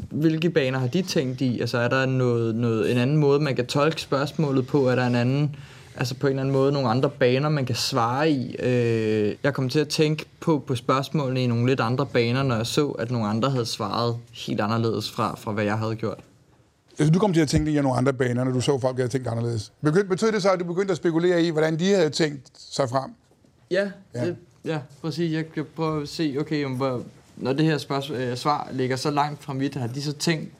hvilke 0.10 0.50
baner 0.50 0.80
har 0.80 0.88
de 0.88 1.02
tænkt 1.02 1.42
i? 1.42 1.60
Altså 1.60 1.78
er 1.78 1.88
der 1.88 2.06
noget, 2.06 2.56
noget, 2.56 2.92
en 2.92 2.98
anden 2.98 3.18
måde, 3.18 3.40
man 3.40 3.56
kan 3.56 3.66
tolke 3.66 4.02
spørgsmålet 4.02 4.68
på? 4.68 4.88
Er 4.88 4.96
der 4.96 5.08
en 5.08 5.16
anden, 5.16 5.56
altså 5.96 6.16
på 6.16 6.28
en 6.28 6.32
eller 6.32 6.42
anden 6.42 6.54
måde, 6.54 6.72
nogle 6.72 6.90
andre 6.90 7.10
baner, 7.10 7.50
man 7.50 7.66
kan 7.66 7.76
svare 7.76 8.32
i? 8.32 8.56
Øh, 8.60 9.36
jeg 9.44 9.54
kom 9.54 9.70
til 9.70 9.80
at 9.80 9.88
tænke 9.88 10.26
på, 10.40 10.64
på 10.68 10.76
spørgsmålene 10.76 11.44
i 11.44 11.48
nogle 11.48 11.68
lidt 11.68 11.80
andre 11.80 12.06
baner, 12.06 12.44
når 12.44 12.56
jeg 12.56 12.68
så, 12.68 12.88
at 12.88 13.12
nogle 13.12 13.28
andre 13.28 13.50
havde 13.50 13.66
svaret 13.66 14.18
helt 14.32 14.62
anderledes 14.62 15.12
fra, 15.12 15.36
fra 15.36 15.52
hvad 15.52 15.64
jeg 15.64 15.78
havde 15.78 15.96
gjort. 15.96 16.20
Altså, 17.00 17.12
du 17.12 17.20
kom 17.20 17.34
til 17.34 17.42
at 17.42 17.48
tænke 17.48 17.72
i 17.72 17.76
nogle 17.76 17.98
andre 17.98 18.14
baner, 18.14 18.44
når 18.44 18.52
du 18.52 18.62
så, 18.62 18.80
folk 18.80 18.98
havde 18.98 19.10
tænkt 19.10 19.28
anderledes. 19.28 19.74
Betød 20.10 20.32
det 20.32 20.42
så, 20.42 20.50
at 20.50 20.60
du 20.60 20.66
begyndte 20.66 20.92
at 20.92 20.98
spekulere 20.98 21.44
i, 21.44 21.50
hvordan 21.50 21.80
de 21.80 21.94
havde 21.94 22.10
tænkt 22.10 22.48
sig 22.54 22.90
frem? 22.90 23.12
Ja, 23.72 23.92
ja. 24.16 24.26
Det, 24.26 24.36
ja 24.66 24.80
præcis. 25.02 25.34
Jeg 25.34 25.52
kan 25.52 25.66
prøve 25.76 26.02
at 26.02 26.10
se, 26.10 26.38
okay, 26.40 26.66
om, 26.66 26.72
hvor, 26.72 27.02
når 27.42 27.54
det 27.54 27.66
her 27.66 27.78
spørgsmål, 27.78 28.18
øh, 28.18 28.38
svar 28.38 28.70
ligger 28.72 28.96
så 28.96 29.12
langt 29.12 29.44
fra 29.44 29.54
mit, 29.54 29.76
har 29.76 29.88
de 29.88 30.02
så 30.02 30.14
tænkt 30.14 30.52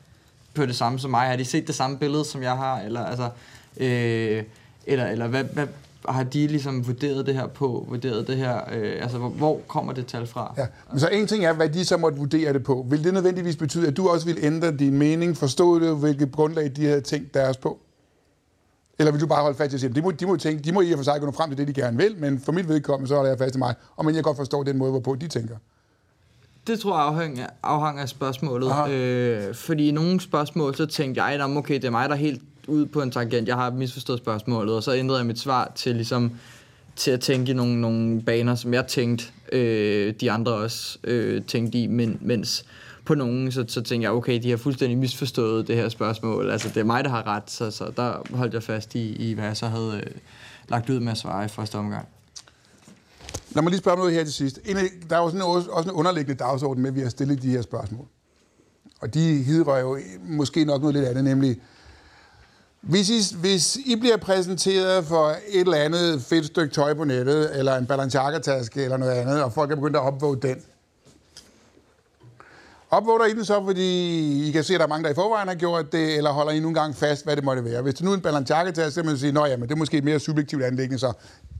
på 0.54 0.66
det 0.66 0.76
samme 0.76 0.98
som 0.98 1.10
mig? 1.10 1.28
Har 1.28 1.36
de 1.36 1.44
set 1.44 1.66
det 1.66 1.74
samme 1.74 1.98
billede, 1.98 2.24
som 2.24 2.42
jeg 2.42 2.56
har? 2.56 2.80
Eller, 2.80 3.04
altså, 3.04 3.30
øh, 3.76 4.44
eller, 4.86 5.06
eller 5.06 5.28
hvad, 5.28 5.44
hvad, 5.44 5.66
har 6.08 6.22
de 6.22 6.46
ligesom 6.46 6.86
vurderet 6.86 7.26
det 7.26 7.34
her 7.34 7.46
på, 7.46 7.86
vurderet 7.88 8.26
det 8.26 8.36
her, 8.36 8.60
øh, 8.72 9.02
altså 9.02 9.18
hvor, 9.18 9.28
hvor 9.28 9.60
kommer 9.68 9.92
det 9.92 10.06
tal 10.06 10.26
fra? 10.26 10.54
Ja, 10.58 10.66
men 10.90 11.00
så 11.00 11.08
en 11.08 11.26
ting 11.26 11.44
er, 11.44 11.52
hvad 11.52 11.68
de 11.68 11.84
så 11.84 11.96
måtte 11.96 12.18
vurdere 12.18 12.52
det 12.52 12.64
på. 12.64 12.86
Vil 12.88 13.04
det 13.04 13.14
nødvendigvis 13.14 13.56
betyde, 13.56 13.88
at 13.88 13.96
du 13.96 14.08
også 14.08 14.26
vil 14.26 14.38
ændre 14.42 14.76
din 14.76 14.98
mening, 14.98 15.36
forstå 15.36 15.78
det, 15.78 15.96
hvilket 15.96 16.32
grundlag 16.32 16.72
de 16.76 16.86
havde 16.86 17.00
tænkt 17.00 17.34
deres 17.34 17.56
på? 17.56 17.78
Eller 18.98 19.12
vil 19.12 19.20
du 19.20 19.26
bare 19.26 19.42
holde 19.42 19.58
fast 19.58 19.72
i 19.72 19.74
at 19.74 19.80
sige, 19.80 19.94
de 19.94 20.02
må, 20.02 20.10
de 20.10 20.26
må, 20.26 20.36
tænke, 20.36 20.62
de 20.62 20.72
må 20.72 20.80
i 20.80 20.92
og 20.92 20.98
for 20.98 21.04
sig 21.04 21.20
gå 21.20 21.30
frem 21.30 21.50
til 21.50 21.58
det, 21.58 21.68
de 21.68 21.80
gerne 21.82 21.96
vil, 21.96 22.16
men 22.18 22.40
for 22.40 22.52
mit 22.52 22.68
vedkommende, 22.68 23.08
så 23.08 23.14
holder 23.14 23.30
jeg 23.30 23.38
fast 23.38 23.54
i 23.54 23.58
mig, 23.58 23.74
og 23.96 24.04
men 24.04 24.14
jeg 24.14 24.24
godt 24.24 24.36
forstår 24.36 24.62
den 24.62 24.78
måde, 24.78 24.90
hvorpå 24.90 25.14
de 25.14 25.28
tænker. 25.28 25.56
Det 26.66 26.80
tror 26.80 26.96
jeg 26.98 27.06
afhænger, 27.06 27.46
afhænger 27.62 28.02
af 28.02 28.08
spørgsmålet. 28.08 28.90
Øh, 28.90 29.54
fordi 29.54 29.88
i 29.88 29.90
nogle 29.90 30.20
spørgsmål, 30.20 30.74
så 30.74 30.86
tænkte 30.86 31.22
jeg, 31.22 31.56
okay, 31.56 31.74
det 31.74 31.84
er 31.84 31.90
mig, 31.90 32.08
der 32.08 32.14
er 32.14 32.18
helt 32.18 32.42
ude 32.68 32.86
på 32.86 33.02
en 33.02 33.10
tangent. 33.10 33.48
Jeg 33.48 33.56
har 33.56 33.70
misforstået 33.70 34.18
spørgsmålet, 34.18 34.74
og 34.74 34.82
så 34.82 34.94
ændrede 34.94 35.18
jeg 35.18 35.26
mit 35.26 35.38
svar 35.38 35.72
til 35.74 35.94
ligesom 35.94 36.32
til 36.96 37.10
at 37.10 37.20
tænke 37.20 37.50
i 37.50 37.54
nogle, 37.54 37.80
nogle 37.80 38.22
baner, 38.22 38.54
som 38.54 38.74
jeg 38.74 38.86
tænkte, 38.86 39.24
øh, 39.52 40.14
de 40.20 40.30
andre 40.30 40.52
også 40.52 40.98
øh, 41.04 41.42
tænkte 41.42 41.78
i, 41.78 41.86
men, 41.86 42.18
mens 42.20 42.64
på 43.04 43.14
nogen, 43.14 43.52
så, 43.52 43.64
så 43.68 43.82
tænkte 43.82 44.04
jeg, 44.04 44.12
okay, 44.12 44.42
de 44.42 44.50
har 44.50 44.56
fuldstændig 44.56 44.98
misforstået 44.98 45.68
det 45.68 45.76
her 45.76 45.88
spørgsmål. 45.88 46.50
Altså, 46.50 46.68
det 46.68 46.76
er 46.76 46.84
mig, 46.84 47.04
der 47.04 47.10
har 47.10 47.26
ret, 47.26 47.50
så, 47.50 47.70
så 47.70 47.92
der 47.96 48.36
holdt 48.36 48.54
jeg 48.54 48.62
fast 48.62 48.94
i, 48.94 49.30
i 49.30 49.32
hvad 49.32 49.44
jeg 49.44 49.56
så 49.56 49.66
havde 49.66 50.02
øh, 50.06 50.12
lagt 50.68 50.90
ud 50.90 51.00
med 51.00 51.12
at 51.12 51.18
svare 51.18 51.44
i 51.44 51.48
første 51.48 51.78
omgang. 51.78 52.08
Lad 53.54 53.62
mig 53.62 53.70
lige 53.70 53.80
spørge 53.80 53.96
noget 53.96 54.12
her 54.12 54.24
til 54.24 54.32
sidst. 54.32 54.60
Der 55.10 55.16
er 55.16 55.20
jo 55.20 55.26
sådan 55.28 55.42
også, 55.42 55.70
også 55.70 55.90
en 55.90 55.94
underliggende 55.94 56.38
dagsorden 56.44 56.82
med, 56.82 56.90
at 56.90 56.96
vi 56.96 57.00
har 57.00 57.08
stillet 57.08 57.42
de 57.42 57.50
her 57.50 57.62
spørgsmål. 57.62 58.06
Og 59.00 59.14
de 59.14 59.42
hidrører 59.42 59.80
jo 59.80 59.98
måske 60.24 60.64
nok 60.64 60.80
noget 60.80 60.94
lidt 60.94 61.06
andet, 61.08 61.24
nemlig, 61.24 61.60
hvis 62.80 63.10
I, 63.10 63.36
hvis 63.36 63.76
I 63.76 63.96
bliver 63.96 64.16
præsenteret 64.16 65.04
for 65.04 65.28
et 65.48 65.60
eller 65.60 65.76
andet 65.76 66.22
fedt 66.22 66.46
stykke 66.46 66.74
tøj 66.74 66.94
på 66.94 67.04
nettet, 67.04 67.58
eller 67.58 67.76
en 67.76 67.86
Balenciaga-taske 67.86 68.84
eller 68.84 68.96
noget 68.96 69.12
andet, 69.12 69.42
og 69.42 69.52
folk 69.52 69.70
er 69.70 69.74
begyndt 69.74 69.96
at 69.96 70.02
opvåge 70.02 70.36
den, 70.42 70.56
opvåger 72.90 73.26
I 73.26 73.34
den 73.34 73.44
så, 73.44 73.64
fordi 73.64 74.48
I 74.48 74.52
kan 74.52 74.64
se, 74.64 74.74
at 74.74 74.80
der 74.80 74.86
er 74.86 74.88
mange, 74.88 75.04
der 75.04 75.10
i 75.10 75.14
forvejen 75.14 75.48
har 75.48 75.54
gjort 75.54 75.92
det, 75.92 76.16
eller 76.16 76.30
holder 76.30 76.52
I 76.52 76.60
nogle 76.60 76.80
gange 76.80 76.94
fast, 76.94 77.24
hvad 77.24 77.36
det 77.36 77.44
måtte 77.44 77.64
være? 77.64 77.82
Hvis 77.82 77.94
det 77.94 78.04
nu 78.04 78.10
er 78.10 78.14
en 78.14 78.20
Balenciaga-taske, 78.20 78.90
så 78.90 79.00
kan 79.00 79.10
man 79.10 79.18
sige, 79.18 79.52
at 79.52 79.60
det 79.60 79.70
er 79.70 79.76
måske 79.76 79.98
et 79.98 80.04
mere 80.04 80.20
subjektivt 80.20 80.62
anlæggende, 80.62 80.98
så 80.98 81.12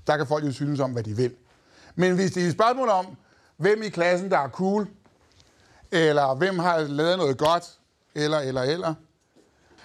der 0.07 0.17
kan 0.17 0.27
folk 0.27 0.45
jo 0.45 0.53
synes 0.53 0.81
om, 0.81 0.91
hvad 0.91 1.03
de 1.03 1.17
vil. 1.17 1.31
Men 1.95 2.15
hvis 2.15 2.33
det 2.33 2.43
er 2.43 2.47
et 2.47 2.53
spørgsmål 2.53 2.89
om, 2.89 3.07
hvem 3.57 3.83
i 3.83 3.89
klassen, 3.89 4.31
der 4.31 4.39
er 4.39 4.49
cool, 4.49 4.89
eller 5.91 6.35
hvem 6.35 6.59
har 6.59 6.79
lavet 6.79 7.19
noget 7.19 7.39
godt, 7.39 7.79
eller, 8.15 8.39
eller, 8.39 8.63
eller, 8.63 8.95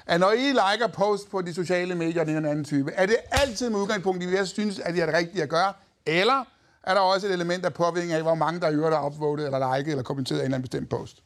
at 0.06 0.20
når 0.20 0.32
I 0.32 0.50
liker 0.50 0.88
post 0.94 1.30
på 1.30 1.42
de 1.42 1.54
sociale 1.54 1.96
medier, 1.96 2.24
den 2.24 2.46
anden 2.46 2.66
type, 2.66 2.92
er 2.92 3.06
det 3.06 3.18
altid 3.32 3.70
med 3.70 3.80
udgangspunkt 3.80 4.24
i, 4.24 4.26
hvad 4.26 4.38
jeg 4.38 4.48
synes, 4.48 4.80
at 4.80 4.94
det 4.94 5.02
er 5.02 5.06
det 5.06 5.16
rigtige 5.16 5.44
at 5.44 5.50
gøre, 5.50 5.74
eller 6.06 6.46
er 6.84 6.94
der 6.94 7.02
også 7.02 7.28
et 7.28 7.34
element 7.34 7.66
af 7.66 7.74
påvirkning 7.74 8.14
af, 8.14 8.22
hvor 8.22 8.36
mange 8.36 8.60
der 8.60 8.72
øvrigt 8.72 8.96
har 8.96 9.06
upvotet, 9.06 9.46
eller 9.46 9.78
liket, 9.78 9.92
eller 9.92 10.04
kommenteret 10.04 10.40
en 10.40 10.44
eller 10.46 10.56
anden 10.56 10.70
bestemt 10.70 10.90
post? 10.90 11.24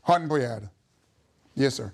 Hånden 0.00 0.28
på 0.28 0.36
hjertet. 0.36 0.68
Yes, 1.58 1.72
sir 1.72 1.88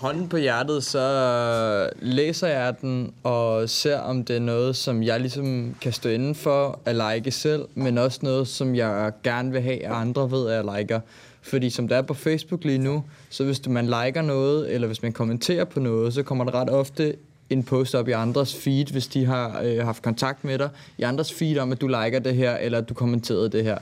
hånden 0.00 0.28
på 0.28 0.36
hjertet, 0.36 0.84
så 0.84 1.90
læser 2.00 2.48
jeg 2.48 2.80
den 2.80 3.12
og 3.22 3.68
ser, 3.68 3.98
om 3.98 4.24
det 4.24 4.36
er 4.36 4.40
noget, 4.40 4.76
som 4.76 5.02
jeg 5.02 5.20
ligesom 5.20 5.74
kan 5.80 5.92
stå 5.92 6.08
inden 6.08 6.34
for 6.34 6.78
at 6.84 6.96
like 6.96 7.30
selv, 7.30 7.64
men 7.74 7.98
også 7.98 8.18
noget, 8.22 8.48
som 8.48 8.74
jeg 8.74 9.12
gerne 9.22 9.52
vil 9.52 9.60
have, 9.62 9.86
at 9.86 9.92
andre 9.92 10.30
ved, 10.30 10.48
at 10.48 10.54
jeg 10.56 10.78
liker. 10.78 11.00
Fordi 11.42 11.70
som 11.70 11.88
der 11.88 11.96
er 11.96 12.02
på 12.02 12.14
Facebook 12.14 12.64
lige 12.64 12.78
nu, 12.78 13.04
så 13.30 13.44
hvis 13.44 13.68
man 13.68 13.84
liker 13.84 14.22
noget, 14.22 14.74
eller 14.74 14.86
hvis 14.86 15.02
man 15.02 15.12
kommenterer 15.12 15.64
på 15.64 15.80
noget, 15.80 16.14
så 16.14 16.22
kommer 16.22 16.44
der 16.44 16.54
ret 16.54 16.70
ofte 16.70 17.16
en 17.50 17.62
post 17.62 17.94
op 17.94 18.08
i 18.08 18.12
andres 18.12 18.54
feed, 18.54 18.86
hvis 18.92 19.06
de 19.06 19.24
har 19.24 19.60
øh, 19.64 19.84
haft 19.84 20.02
kontakt 20.02 20.44
med 20.44 20.58
dig, 20.58 20.68
i 20.98 21.02
andres 21.02 21.32
feed 21.32 21.58
om, 21.58 21.72
at 21.72 21.80
du 21.80 21.86
liker 21.86 22.18
det 22.18 22.34
her, 22.34 22.56
eller 22.56 22.78
at 22.78 22.88
du 22.88 22.94
kommenterede 22.94 23.48
det 23.48 23.64
her 23.64 23.78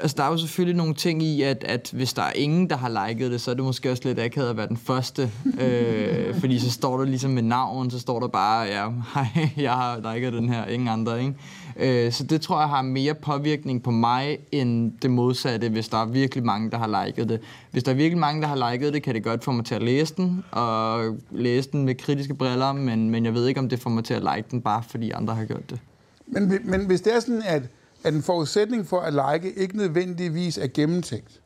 altså, 0.00 0.14
der 0.16 0.24
er 0.24 0.30
jo 0.30 0.36
selvfølgelig 0.36 0.76
nogle 0.76 0.94
ting 0.94 1.22
i, 1.22 1.42
at, 1.42 1.64
at 1.64 1.90
hvis 1.92 2.12
der 2.12 2.22
er 2.22 2.32
ingen, 2.32 2.70
der 2.70 2.76
har 2.76 3.08
liket 3.08 3.30
det, 3.30 3.40
så 3.40 3.50
er 3.50 3.54
det 3.54 3.64
måske 3.64 3.90
også 3.90 4.02
lidt 4.04 4.18
akavet 4.18 4.50
at 4.50 4.56
være 4.56 4.68
den 4.68 4.76
første. 4.76 5.30
øh, 5.60 6.40
fordi 6.40 6.58
så 6.58 6.70
står 6.70 6.98
der 6.98 7.04
ligesom 7.04 7.30
med 7.30 7.42
navn, 7.42 7.90
så 7.90 7.98
står 7.98 8.20
der 8.20 8.28
bare, 8.28 8.62
ja, 8.62 8.88
hej, 9.14 9.50
jeg 9.66 9.72
har 9.72 10.14
liket 10.14 10.32
den 10.32 10.48
her, 10.48 10.66
ingen 10.66 10.88
andre, 10.88 11.20
ikke? 11.20 11.34
Øh, 11.78 12.12
så 12.12 12.24
det 12.24 12.40
tror 12.40 12.60
jeg 12.60 12.68
har 12.68 12.82
mere 12.82 13.14
påvirkning 13.14 13.82
på 13.82 13.90
mig, 13.90 14.38
end 14.52 14.92
det 15.02 15.10
modsatte, 15.10 15.68
hvis 15.68 15.88
der 15.88 15.98
er 15.98 16.06
virkelig 16.06 16.44
mange, 16.44 16.70
der 16.70 16.78
har 16.78 17.04
liket 17.04 17.28
det. 17.28 17.40
Hvis 17.70 17.82
der 17.82 17.92
er 17.92 17.96
virkelig 17.96 18.18
mange, 18.18 18.42
der 18.42 18.48
har 18.48 18.70
liket 18.70 18.92
det, 18.92 19.02
kan 19.02 19.14
det 19.14 19.24
godt 19.24 19.44
få 19.44 19.52
mig 19.52 19.64
til 19.64 19.74
at 19.74 19.82
læse 19.82 20.14
den, 20.16 20.44
og 20.50 21.16
læse 21.30 21.70
den 21.70 21.84
med 21.84 21.94
kritiske 21.94 22.34
briller, 22.34 22.72
men, 22.72 23.10
men 23.10 23.24
jeg 23.24 23.34
ved 23.34 23.46
ikke, 23.46 23.60
om 23.60 23.68
det 23.68 23.80
får 23.80 23.90
mig 23.90 24.04
til 24.04 24.14
at 24.14 24.22
like 24.22 24.48
den, 24.50 24.62
bare 24.62 24.82
fordi 24.88 25.10
andre 25.10 25.34
har 25.34 25.44
gjort 25.44 25.70
det. 25.70 25.80
Men, 26.26 26.58
men 26.64 26.86
hvis 26.86 27.00
det 27.00 27.14
er 27.14 27.20
sådan, 27.20 27.42
at 27.46 27.62
at 28.04 28.14
en 28.14 28.22
forudsætning 28.22 28.86
for 28.86 29.00
at 29.00 29.12
like 29.12 29.54
ikke 29.54 29.76
nødvendigvis 29.76 30.58
er 30.58 30.66
gennemtænkt. 30.74 31.40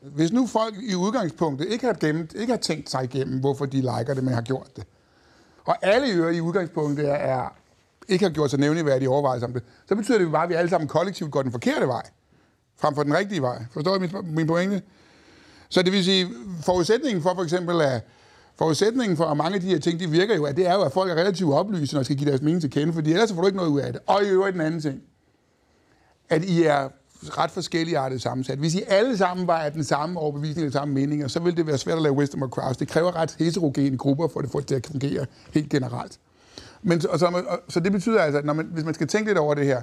Hvis 0.00 0.32
nu 0.32 0.46
folk 0.46 0.74
i 0.82 0.94
udgangspunktet 0.94 1.68
ikke 1.68 1.86
har, 1.86 1.92
gennem, 1.92 2.28
ikke 2.34 2.52
har 2.52 2.60
tænkt 2.60 2.90
sig 2.90 3.04
igennem, 3.04 3.40
hvorfor 3.40 3.66
de 3.66 3.76
liker 3.76 4.14
det, 4.14 4.24
men 4.24 4.34
har 4.34 4.42
gjort 4.42 4.76
det, 4.76 4.84
og 5.64 5.76
alle 5.82 6.14
ører 6.14 6.30
i 6.30 6.40
udgangspunktet 6.40 7.08
er, 7.08 7.14
er 7.14 7.56
ikke 8.08 8.24
har 8.24 8.32
gjort 8.32 8.50
sig 8.50 8.60
nævneværdige 8.60 9.08
overvejelser 9.08 9.46
om 9.46 9.52
det, 9.52 9.62
så 9.88 9.94
betyder 9.94 10.18
det 10.18 10.24
jo 10.24 10.30
bare, 10.30 10.42
at 10.42 10.48
vi 10.48 10.54
alle 10.54 10.70
sammen 10.70 10.88
kollektivt 10.88 11.30
går 11.30 11.42
den 11.42 11.52
forkerte 11.52 11.86
vej, 11.86 12.02
frem 12.76 12.94
for 12.94 13.02
den 13.02 13.14
rigtige 13.14 13.42
vej. 13.42 13.64
Forstår 13.70 13.96
I 13.96 13.98
min, 13.98 14.10
min 14.24 14.46
pointe? 14.46 14.82
Så 15.68 15.82
det 15.82 15.92
vil 15.92 16.04
sige, 16.04 16.28
forudsætningen 16.62 17.22
for 17.22 17.34
for 17.34 17.42
eksempel 17.42 17.80
at 17.80 18.02
forudsætningen 18.56 19.16
for, 19.16 19.24
at 19.24 19.36
mange 19.36 19.54
af 19.54 19.60
de 19.60 19.66
her 19.66 19.78
ting, 19.78 20.00
de 20.00 20.10
virker 20.10 20.36
jo, 20.36 20.44
at 20.44 20.56
det 20.56 20.66
er 20.66 20.74
jo, 20.74 20.82
at 20.82 20.92
folk 20.92 21.10
er 21.10 21.14
relativt 21.14 21.52
oplyste, 21.52 21.94
når 21.94 22.00
de 22.00 22.04
skal 22.04 22.16
give 22.16 22.30
deres 22.30 22.42
mening 22.42 22.60
til 22.60 22.70
kende, 22.70 22.92
fordi 22.92 23.12
ellers 23.12 23.32
får 23.32 23.40
du 23.40 23.46
ikke 23.46 23.56
noget 23.56 23.70
ud 23.70 23.80
af 23.80 23.92
det. 23.92 24.02
Og 24.06 24.24
i 24.24 24.28
øvrigt 24.28 24.54
en 24.54 24.60
anden 24.60 24.80
ting 24.80 25.02
at 26.28 26.44
I 26.44 26.62
er 26.62 26.88
ret 27.24 27.50
forskellige 27.50 27.98
arter 27.98 28.18
sammensat. 28.18 28.58
Hvis 28.58 28.74
I 28.74 28.82
alle 28.88 29.16
sammen 29.16 29.46
var 29.46 29.58
af 29.58 29.72
den 29.72 29.84
samme 29.84 30.20
overbevisning 30.20 30.66
og 30.66 30.72
samme 30.72 30.94
meninger, 30.94 31.28
så 31.28 31.40
ville 31.40 31.56
det 31.56 31.66
være 31.66 31.78
svært 31.78 31.96
at 31.96 32.02
lave 32.02 32.14
wisdom 32.14 32.42
of 32.42 32.50
crowds. 32.50 32.76
Det 32.76 32.88
kræver 32.88 33.16
ret 33.16 33.36
heterogene 33.38 33.98
grupper 33.98 34.28
for 34.28 34.40
at 34.40 34.50
få 34.50 34.60
det 34.60 34.68
til 34.68 34.74
at 34.74 34.86
fungere 34.86 35.26
helt 35.52 35.70
generelt. 35.70 36.18
Men, 36.82 37.02
og 37.08 37.18
så, 37.18 37.26
og, 37.26 37.60
så 37.68 37.80
det 37.80 37.92
betyder 37.92 38.20
altså, 38.22 38.38
at 38.38 38.44
når 38.44 38.52
man, 38.52 38.66
hvis 38.66 38.84
man 38.84 38.94
skal 38.94 39.06
tænke 39.06 39.30
lidt 39.30 39.38
over 39.38 39.54
det 39.54 39.66
her, 39.66 39.82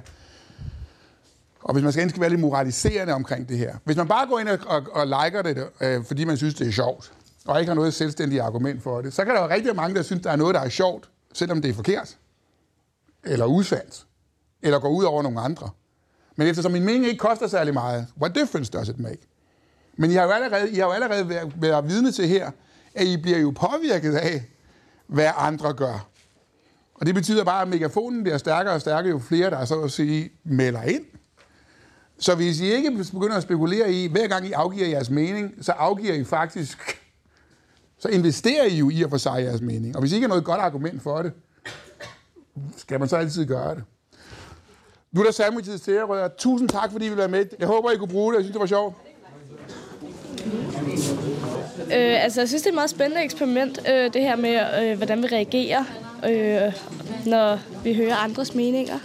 og 1.62 1.72
hvis 1.72 1.82
man 1.82 1.92
skal 1.92 2.20
være 2.20 2.30
lidt 2.30 2.40
moraliserende 2.40 3.12
omkring 3.12 3.48
det 3.48 3.58
her, 3.58 3.76
hvis 3.84 3.96
man 3.96 4.08
bare 4.08 4.26
går 4.26 4.38
ind 4.38 4.48
og, 4.48 4.58
og, 4.66 4.82
og 4.92 5.06
liker 5.06 5.42
det, 5.42 5.66
øh, 5.80 6.04
fordi 6.04 6.24
man 6.24 6.36
synes, 6.36 6.54
det 6.54 6.68
er 6.68 6.72
sjovt, 6.72 7.12
og 7.46 7.60
ikke 7.60 7.70
har 7.70 7.74
noget 7.74 7.94
selvstændigt 7.94 8.42
argument 8.42 8.82
for 8.82 9.00
det, 9.00 9.12
så 9.12 9.24
kan 9.24 9.34
der 9.34 9.42
jo 9.42 9.48
rigtig 9.48 9.76
mange, 9.76 9.96
der 9.96 10.02
synes, 10.02 10.22
der 10.22 10.30
er 10.30 10.36
noget, 10.36 10.54
der 10.54 10.60
er 10.60 10.68
sjovt, 10.68 11.10
selvom 11.34 11.62
det 11.62 11.68
er 11.70 11.74
forkert, 11.74 12.18
eller 13.24 13.46
usandt, 13.46 14.06
eller 14.62 14.78
går 14.78 14.88
ud 14.88 15.04
over 15.04 15.22
nogle 15.22 15.40
andre. 15.40 15.70
Men 16.42 16.48
eftersom 16.48 16.72
min 16.72 16.84
mening 16.84 17.06
ikke 17.06 17.18
koster 17.18 17.46
særlig 17.46 17.74
meget, 17.74 18.06
what 18.20 18.34
difference 18.34 18.72
does 18.72 18.88
it 18.88 18.98
make? 18.98 19.18
Men 19.96 20.10
I 20.10 20.14
har 20.14 20.24
jo 20.24 20.30
allerede, 20.30 20.70
I 20.70 20.74
har 20.74 20.84
jo 20.84 20.90
allerede 20.90 21.28
været, 21.28 21.52
været 21.56 21.88
vidne 21.88 22.12
til 22.12 22.28
her, 22.28 22.50
at 22.94 23.06
I 23.06 23.16
bliver 23.16 23.38
jo 23.38 23.50
påvirket 23.50 24.14
af, 24.14 24.42
hvad 25.06 25.30
andre 25.36 25.72
gør. 25.72 26.08
Og 26.94 27.06
det 27.06 27.14
betyder 27.14 27.44
bare, 27.44 27.62
at 27.62 27.68
megafonen 27.68 28.22
bliver 28.22 28.38
stærkere 28.38 28.74
og 28.74 28.80
stærkere, 28.80 29.10
jo 29.10 29.18
flere 29.18 29.50
der 29.50 29.64
så 29.64 29.80
at 29.80 29.92
sige 29.92 30.30
melder 30.44 30.82
ind. 30.82 31.04
Så 32.18 32.34
hvis 32.34 32.60
I 32.60 32.72
ikke 32.72 32.90
begynder 33.12 33.36
at 33.36 33.42
spekulere 33.42 33.92
i, 33.92 34.08
hver 34.08 34.26
gang 34.28 34.46
I 34.46 34.52
afgiver 34.52 34.86
jeres 34.86 35.10
mening, 35.10 35.54
så 35.60 35.72
afgiver 35.72 36.14
I 36.14 36.24
faktisk, 36.24 37.00
så 37.98 38.08
investerer 38.08 38.64
I 38.64 38.76
jo 38.76 38.90
i 38.90 39.02
at 39.02 39.10
få 39.10 39.18
sig 39.18 39.42
jeres 39.42 39.60
mening. 39.60 39.96
Og 39.96 40.00
hvis 40.00 40.12
I 40.12 40.14
ikke 40.14 40.24
har 40.24 40.28
noget 40.28 40.44
godt 40.44 40.60
argument 40.60 41.02
for 41.02 41.22
det, 41.22 41.32
skal 42.76 43.00
man 43.00 43.08
så 43.08 43.16
altid 43.16 43.46
gøre 43.46 43.74
det. 43.74 43.84
Nu 45.12 45.20
er 45.20 45.24
der 45.24 45.32
sandwiches 45.32 45.80
til 45.80 45.94
jer, 45.94 46.04
rødder. 46.04 46.28
Tusind 46.38 46.68
tak, 46.68 46.92
fordi 46.92 47.06
I 47.06 47.08
vil 47.08 47.18
være 47.18 47.28
med. 47.28 47.44
Jeg 47.58 47.68
håber, 47.68 47.90
I 47.90 47.96
kunne 47.96 48.08
bruge 48.08 48.32
det. 48.32 48.38
Jeg 48.38 48.44
synes, 48.44 48.52
det 48.52 48.60
var 48.60 48.66
sjovt. 48.66 48.94
Øh, 51.96 52.24
altså, 52.24 52.40
jeg 52.40 52.48
synes, 52.48 52.62
det 52.62 52.66
er 52.66 52.70
et 52.70 52.74
meget 52.74 52.90
spændende 52.90 53.24
eksperiment, 53.24 53.78
øh, 53.88 54.12
det 54.12 54.22
her 54.22 54.36
med, 54.36 54.60
øh, 54.82 54.96
hvordan 54.96 55.22
vi 55.22 55.26
reagerer, 55.26 55.84
øh, 56.28 56.72
når 57.26 57.58
vi 57.84 57.94
hører 57.94 58.16
andres 58.16 58.54
meninger. 58.54 58.98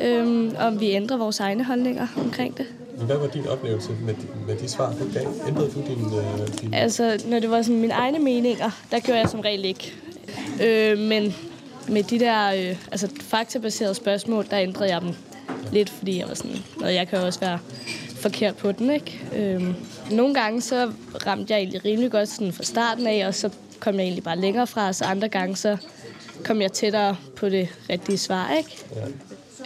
Ja. 0.00 0.08
Øh, 0.08 0.52
om 0.58 0.80
vi 0.80 0.90
ændrer 0.90 1.16
vores 1.16 1.40
egne 1.40 1.64
holdninger 1.64 2.06
omkring 2.16 2.58
det. 2.58 2.66
Hvad 2.96 3.16
var 3.16 3.26
din 3.26 3.46
oplevelse 3.46 3.90
med, 4.02 4.14
med 4.46 4.56
de 4.56 4.68
svar, 4.68 4.92
du 4.92 5.18
gav? 5.18 5.32
Ændrede 5.48 5.70
du 5.70 5.80
din, 5.80 6.18
øh, 6.18 6.60
din... 6.60 6.74
Altså, 6.74 7.24
når 7.26 7.40
det 7.40 7.50
var 7.50 7.62
sådan 7.62 7.80
mine 7.80 7.94
egne 7.94 8.18
meninger, 8.18 8.70
der 8.90 9.00
gjorde 9.00 9.20
jeg 9.20 9.28
som 9.28 9.40
regel 9.40 9.64
ikke. 9.64 9.94
Øh, 10.62 10.98
men 10.98 11.34
med 11.88 12.02
de 12.02 12.18
der 12.20 12.46
øh, 12.46 12.76
altså, 12.92 13.08
faktabaserede 13.20 13.94
spørgsmål, 13.94 14.46
der 14.50 14.58
ændrede 14.58 14.90
jeg 14.90 15.00
dem 15.00 15.14
lidt, 15.72 15.90
fordi 15.90 16.18
jeg 16.18 16.28
var 16.28 16.34
sådan, 16.34 16.56
og 16.82 16.94
jeg 16.94 17.08
kan 17.08 17.18
også 17.18 17.40
være 17.40 17.58
forkert 18.16 18.56
på 18.56 18.72
den, 18.72 18.90
ikke? 18.90 19.20
Øhm, 19.36 19.74
nogle 20.10 20.34
gange 20.34 20.60
så 20.60 20.90
ramte 21.26 21.52
jeg 21.52 21.58
egentlig 21.58 21.84
rimelig 21.84 22.10
godt 22.10 22.28
sådan 22.28 22.52
fra 22.52 22.62
starten 22.62 23.06
af, 23.06 23.26
og 23.26 23.34
så 23.34 23.50
kom 23.80 23.94
jeg 23.94 24.02
egentlig 24.02 24.24
bare 24.24 24.38
længere 24.38 24.66
fra, 24.66 24.92
så 24.92 25.04
andre 25.04 25.28
gange 25.28 25.56
så 25.56 25.76
kom 26.44 26.62
jeg 26.62 26.72
tættere 26.72 27.16
på 27.36 27.48
det 27.48 27.68
rigtige 27.90 28.18
svar, 28.18 28.54
ikke? 28.58 28.76
Ja. 28.96 29.06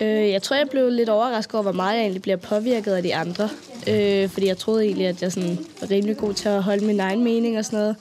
Øh, 0.01 0.31
jeg 0.31 0.43
tror, 0.43 0.57
jeg 0.57 0.69
blev 0.71 0.91
lidt 0.91 1.09
overrasket 1.09 1.55
over, 1.55 1.63
hvor 1.63 1.73
meget 1.73 1.95
jeg 1.95 2.03
egentlig 2.03 2.23
bliver 2.23 2.37
påvirket 2.37 2.93
af 2.93 3.03
de 3.03 3.15
andre. 3.15 3.49
Øh, 3.89 4.29
fordi 4.29 4.47
jeg 4.47 4.59
troede 4.59 4.85
egentlig, 4.85 5.07
at 5.07 5.23
jeg 5.23 5.33
sådan 5.33 5.59
var 5.81 5.91
rimelig 5.91 6.17
god 6.17 6.35
til 6.35 6.49
at 6.49 6.63
holde 6.63 6.85
min 6.85 7.01
egen 7.01 7.25
mening 7.25 7.59
og 7.59 7.65
sådan 7.65 7.79
noget. 7.79 7.97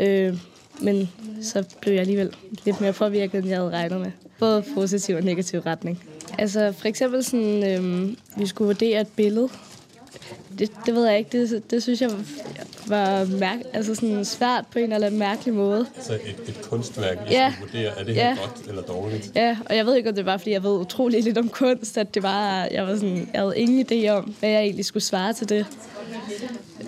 Øh, 0.00 0.38
men 0.80 1.10
så 1.42 1.64
blev 1.80 1.92
jeg 1.92 2.00
alligevel 2.00 2.32
lidt 2.64 2.80
mere 2.80 2.92
påvirket, 2.92 3.38
end 3.38 3.48
jeg 3.48 3.58
havde 3.58 3.70
regnet 3.70 4.00
med. 4.00 4.10
Både 4.38 4.64
positiv 4.74 5.16
og 5.16 5.22
negativ 5.22 5.60
retning. 5.60 6.02
Altså 6.38 6.72
for 6.72 6.88
eksempel 6.88 7.24
sådan, 7.24 7.72
øhm, 7.72 8.16
vi 8.36 8.46
skulle 8.46 8.66
vurdere 8.66 9.00
et 9.00 9.08
billede. 9.16 9.48
Det, 10.58 10.70
det 10.86 10.94
ved 10.94 11.06
jeg 11.06 11.18
ikke, 11.18 11.42
det, 11.42 11.70
det 11.70 11.82
synes 11.82 12.00
jeg 12.00 12.10
var 12.86 13.24
mærk, 13.38 13.58
altså 13.72 13.94
sådan 13.94 14.24
svært 14.24 14.64
på 14.72 14.78
en 14.78 14.92
eller 14.92 15.06
anden 15.06 15.20
mærkelig 15.20 15.54
måde. 15.54 15.86
Så 16.00 16.14
et, 16.14 16.20
et 16.48 16.60
kunstværk, 16.62 17.18
I 17.30 17.32
ja. 17.32 17.52
skulle 17.52 17.72
vurdere, 17.72 18.00
er 18.00 18.04
det 18.04 18.14
her 18.14 18.28
ja. 18.28 18.36
godt 18.40 18.68
eller 18.68 18.82
dårligt? 18.82 19.32
Ja, 19.34 19.56
og 19.66 19.76
jeg 19.76 19.86
ved 19.86 19.96
ikke, 19.96 20.08
om 20.08 20.14
det 20.14 20.26
var, 20.26 20.36
fordi 20.36 20.50
jeg 20.50 20.62
ved 20.62 20.70
utrolig 20.70 21.22
lidt 21.22 21.38
om 21.38 21.48
kunst, 21.48 21.98
at 21.98 22.14
det 22.14 22.22
var, 22.22 22.68
jeg, 22.70 22.86
var 22.86 22.94
sådan, 22.94 23.28
jeg 23.32 23.40
havde 23.40 23.58
ingen 23.58 23.86
idé 23.90 24.08
om, 24.08 24.34
hvad 24.40 24.50
jeg 24.50 24.60
egentlig 24.60 24.84
skulle 24.84 25.04
svare 25.04 25.32
til 25.32 25.48
det. 25.48 25.66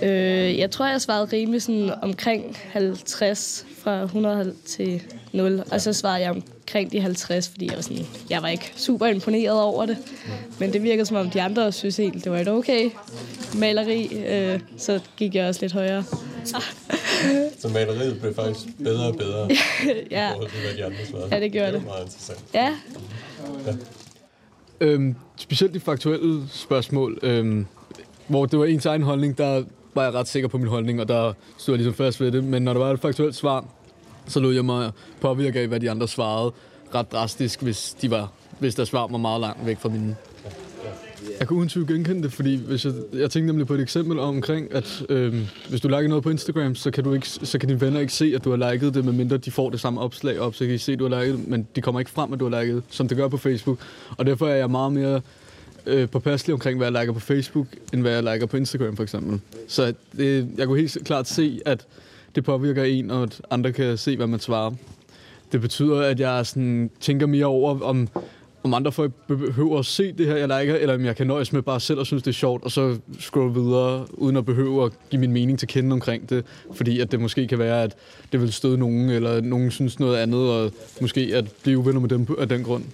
Øh, 0.03 0.59
jeg 0.59 0.71
tror, 0.71 0.87
jeg 0.87 1.01
svarede 1.01 1.29
rimelig 1.33 1.63
sådan 1.63 1.91
omkring 2.03 2.57
50 2.73 3.67
fra 3.79 4.03
100 4.03 4.55
til 4.65 5.03
0, 5.33 5.63
og 5.71 5.81
så 5.81 5.93
svarede 5.93 6.21
jeg 6.23 6.43
omkring 6.71 6.93
de 6.93 7.01
50, 7.01 7.49
fordi 7.49 7.67
jeg 7.67 7.77
var, 7.77 7.83
sådan, 7.83 8.07
jeg 8.31 8.43
var 8.43 8.49
ikke 8.49 8.73
super 8.77 9.07
imponeret 9.07 9.63
over 9.63 9.87
det. 9.87 9.99
Men 10.59 10.73
det 10.73 10.83
virkede 10.83 11.07
som 11.07 11.17
om 11.17 11.31
de 11.31 11.43
andre 11.43 11.73
synes 11.73 11.97
helt, 11.97 12.25
det 12.25 12.33
var 12.33 12.39
et 12.39 12.49
okay 12.49 12.91
maleri, 13.59 14.25
øh, 14.27 14.61
så 14.77 15.01
gik 15.17 15.35
jeg 15.35 15.49
også 15.49 15.61
lidt 15.61 15.73
højere. 15.73 16.05
så 17.59 17.69
maleriet 17.69 18.21
blev 18.21 18.35
faktisk 18.35 18.79
bedre 18.79 19.07
og 19.07 19.17
bedre 19.17 19.49
ja. 20.11 20.31
i 20.31 20.33
forhold 20.33 20.51
til, 20.51 20.61
hvad 20.61 20.75
de 20.77 20.85
andre 20.85 21.07
svarede. 21.11 21.29
Ja, 21.35 21.41
det 21.41 21.53
gjorde 21.53 21.73
det. 21.73 21.75
Det 21.75 21.87
var 21.87 21.93
meget 21.93 22.05
interessant. 22.05 22.45
Ja. 22.55 22.77
ja. 23.67 23.75
Øhm, 24.81 25.15
specielt 25.37 25.75
de 25.75 25.81
faktuelle 25.81 26.43
spørgsmål, 26.53 27.19
øhm, 27.23 27.67
hvor 28.27 28.47
det 28.47 28.59
var 28.59 28.65
ens 28.65 28.87
egen 28.87 29.03
holdning, 29.03 29.39
der 29.39 29.65
var 29.95 30.05
jeg 30.05 30.15
ret 30.15 30.29
sikker 30.29 30.49
på 30.49 30.59
min 30.59 30.69
holdning, 30.69 31.01
og 31.01 31.09
der 31.09 31.33
stod 31.59 31.75
jeg 31.75 31.79
ligesom 31.79 31.95
fast 31.95 32.21
ved 32.21 32.33
det. 32.33 32.45
Men 32.45 32.63
når 32.63 32.73
der 32.73 32.81
var 32.81 32.91
et 32.91 33.01
faktuelt 33.01 33.35
svar, 33.35 33.65
så 34.27 34.41
lod 34.41 34.55
jeg 34.55 34.65
mig 34.65 34.91
påvirke 35.21 35.61
af, 35.61 35.69
hvad 35.69 35.81
de 35.81 35.91
andre 35.91 36.09
svarede 36.09 36.53
ret 36.95 37.13
drastisk, 37.13 37.63
hvis, 37.63 37.97
de 38.03 38.11
var, 38.11 38.33
hvis 38.59 38.75
der 38.75 38.85
svar 38.85 39.07
var 39.07 39.19
meget 39.19 39.41
langt 39.41 39.67
væk 39.67 39.79
fra 39.79 39.89
mine. 39.89 40.17
Jeg 41.41 41.49
kunne 41.49 41.59
uden 41.59 41.69
tvivl 41.69 41.87
genkende 41.87 42.23
det, 42.23 42.33
fordi 42.33 42.57
hvis 42.57 42.85
jeg, 42.85 42.93
jeg 43.13 43.31
tænkte 43.31 43.47
nemlig 43.47 43.67
på 43.67 43.75
et 43.75 43.81
eksempel 43.81 44.19
omkring, 44.19 44.75
at 44.75 45.03
øh, 45.09 45.35
hvis 45.69 45.81
du 45.81 45.89
liker 45.89 46.09
noget 46.09 46.23
på 46.23 46.31
Instagram, 46.31 46.75
så 46.75 46.91
kan, 46.91 47.05
du 47.05 47.15
ikke, 47.15 47.29
så 47.29 47.59
kan 47.59 47.69
dine 47.69 47.81
venner 47.81 48.01
ikke 48.01 48.13
se, 48.13 48.33
at 48.35 48.45
du 48.45 48.51
har 48.51 48.73
liket 48.73 48.95
det, 48.95 49.05
medmindre 49.05 49.37
de 49.37 49.51
får 49.51 49.71
det 49.71 49.81
samme 49.81 50.01
opslag 50.01 50.41
op, 50.41 50.55
så 50.55 50.65
kan 50.65 50.73
de 50.73 50.79
se, 50.79 50.93
at 50.93 50.99
du 50.99 51.09
har 51.09 51.23
liket 51.23 51.39
det, 51.39 51.49
men 51.49 51.69
de 51.77 51.81
kommer 51.81 52.01
ikke 52.01 52.11
frem, 52.11 52.33
at 52.33 52.41
du 52.41 52.51
har 52.51 52.63
liket 52.63 52.75
det, 52.75 52.85
som 52.89 53.09
det 53.09 53.17
gør 53.17 53.29
på 53.29 53.37
Facebook. 53.37 53.79
Og 54.17 54.27
derfor 54.27 54.49
er 54.49 54.55
jeg 54.55 54.71
meget 54.71 54.93
mere 54.93 55.21
øh, 55.87 56.09
påpasselig 56.09 56.55
omkring, 56.55 56.79
hvad 56.79 56.87
jeg 56.87 57.01
liker 57.01 57.13
på 57.13 57.21
Facebook, 57.21 57.67
end 57.93 58.01
hvad 58.01 58.13
jeg 58.13 58.23
liker 58.23 58.47
på 58.47 58.57
Instagram 58.57 58.97
for 58.97 59.03
eksempel. 59.03 59.41
Så 59.69 59.95
det, 60.17 60.49
jeg 60.59 60.67
kunne 60.67 60.79
helt 60.79 60.99
klart 61.05 61.29
se, 61.29 61.61
at 61.65 61.87
det 62.35 62.45
påvirker 62.45 62.85
en, 62.85 63.11
og 63.11 63.23
at 63.23 63.43
andre 63.51 63.73
kan 63.73 63.97
se, 63.97 64.17
hvad 64.17 64.27
man 64.27 64.41
svarer. 64.41 64.71
Det 65.53 65.61
betyder, 65.61 66.01
at 66.01 66.21
jeg 66.21 66.47
sådan, 66.47 66.91
tænker 67.01 67.27
mere 67.27 67.47
over, 67.47 67.81
om, 67.81 68.09
om 68.63 68.75
andre 68.75 68.93
folk 68.93 69.13
behøver 69.29 69.79
at 69.79 69.87
se 69.87 70.13
det 70.13 70.27
her, 70.27 70.37
jeg 70.37 70.49
liker, 70.49 70.75
eller 70.75 70.95
om 70.95 71.05
jeg 71.05 71.17
kan 71.17 71.27
nøjes 71.27 71.53
med 71.53 71.63
bare 71.63 71.81
selv 71.81 71.99
og 71.99 72.07
synes, 72.07 72.23
det 72.23 72.31
er 72.31 72.35
sjovt, 72.35 72.65
og 72.65 72.71
så 72.71 72.99
scrolle 73.21 73.55
videre, 73.55 74.07
uden 74.13 74.37
at 74.37 74.45
behøve 74.45 74.85
at 74.85 74.93
give 75.11 75.21
min 75.21 75.33
mening 75.33 75.59
til 75.59 75.69
kende 75.69 75.93
omkring 75.93 76.31
det. 76.31 76.45
Fordi 76.75 77.01
at 77.01 77.13
det 77.13 77.21
måske 77.21 77.47
kan 77.47 77.59
være, 77.59 77.83
at 77.83 77.97
det 78.33 78.41
vil 78.41 78.53
støde 78.53 78.79
nogen, 78.79 79.11
eller 79.11 79.41
nogen 79.41 79.71
synes 79.71 80.01
noget 80.01 80.17
andet, 80.17 80.51
og 80.51 80.73
måske 81.01 81.31
at 81.35 81.53
blive 81.63 81.79
uvenner 81.79 82.01
med 82.01 82.09
dem 82.09 82.27
af 82.39 82.49
den 82.49 82.63
grund. 82.63 82.85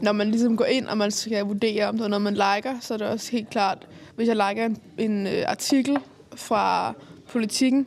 Når 0.00 0.12
man 0.12 0.30
ligesom 0.30 0.56
går 0.56 0.64
ind, 0.64 0.86
og 0.86 0.98
man 0.98 1.10
skal 1.10 1.44
vurdere, 1.44 1.88
om 1.88 1.96
det 1.96 2.04
er 2.04 2.08
noget, 2.08 2.22
man 2.22 2.34
liker, 2.34 2.74
så 2.80 2.94
er 2.94 2.98
det 2.98 3.06
også 3.06 3.32
helt 3.32 3.50
klart, 3.50 3.78
hvis 4.16 4.28
jeg 4.28 4.36
liker 4.36 4.66
en, 4.66 4.78
en 4.98 5.26
øh, 5.26 5.42
artikel 5.46 5.96
fra 6.34 6.94
politikken, 7.28 7.86